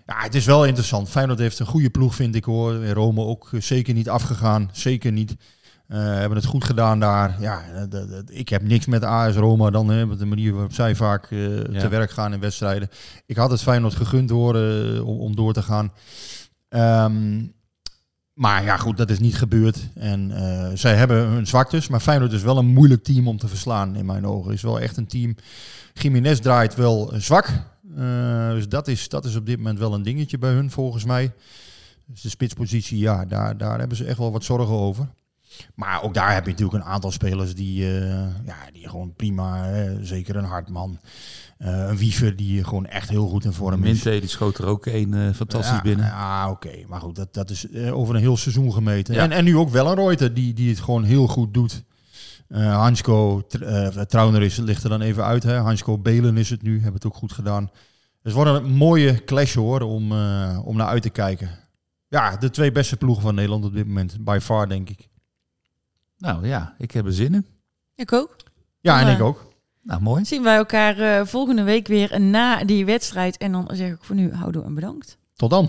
[0.06, 1.08] Ja, het is wel interessant.
[1.08, 2.84] Feyenoord heeft een goede ploeg, vind ik hoor.
[2.84, 4.70] In Rome ook zeker niet afgegaan.
[4.72, 5.36] Zeker niet.
[5.88, 7.36] Eh, hebben het goed gedaan daar.
[7.40, 7.62] Ja,
[8.26, 11.56] ik heb niks met AS Roma dan, hè, met de manier waarop zij vaak eh,
[11.56, 11.80] Ja.
[11.80, 12.88] te werk gaan in wedstrijden.
[13.26, 15.92] Ik had het Feyenoord gegund hoor, eh, om, om door te gaan.
[16.68, 17.42] Ehm,
[18.34, 19.78] maar ja, goed, dat is niet gebeurd.
[19.94, 20.32] En
[20.78, 21.88] zij hebben hun zwaktes.
[21.88, 24.52] Maar Feyenoord is wel een moeilijk team om te verslaan, in mijn ogen.
[24.52, 25.34] Is wel echt een team.
[25.92, 27.48] Jiménez draait wel zwak.
[28.52, 31.32] Dus dat is, dat is op dit moment wel een dingetje bij hun, volgens mij.
[32.06, 35.08] Dus de spitspositie, ja, daar, daar hebben ze echt wel wat zorgen over.
[35.74, 38.10] Maar ook daar heb je natuurlijk een aantal spelers die, eh,
[38.46, 40.98] ja, die gewoon prima, hè, zeker een Hartman,
[41.58, 44.02] eh, een Wiever die gewoon echt heel goed in vorm is.
[44.04, 46.06] Minte, die schoot er ook een eh, fantastisch Ja, binnen.
[46.06, 46.70] Ja, oké.
[46.88, 49.14] Maar goed, dat, dat is over een heel seizoen gemeten.
[49.14, 49.22] Ja.
[49.22, 51.84] En, en nu ook wel een Reuter die, die het gewoon heel goed doet.
[52.52, 55.42] Hansko, Tr- Trauner is, ligt er dan even uit.
[55.42, 55.56] Hè.
[55.56, 57.64] Hansko Belen is het nu, hebben het ook goed gedaan.
[58.22, 60.12] Dus het wordt een mooie clash hoor, om,
[60.62, 61.50] om naar uit te kijken.
[62.08, 64.24] Ja, de twee beste ploegen van Nederland op dit moment.
[64.24, 65.08] By far, denk ik.
[66.18, 67.46] Nou ja, ik heb er zin in.
[67.94, 68.36] Ik ook.
[68.80, 69.52] Ja, en ik ook.
[69.82, 70.24] Nou, mooi.
[70.24, 73.36] Zien wij elkaar eh, volgende week weer na die wedstrijd.
[73.36, 75.18] En dan zeg ik voor nu houdoe en bedankt.
[75.34, 75.68] Tot dan.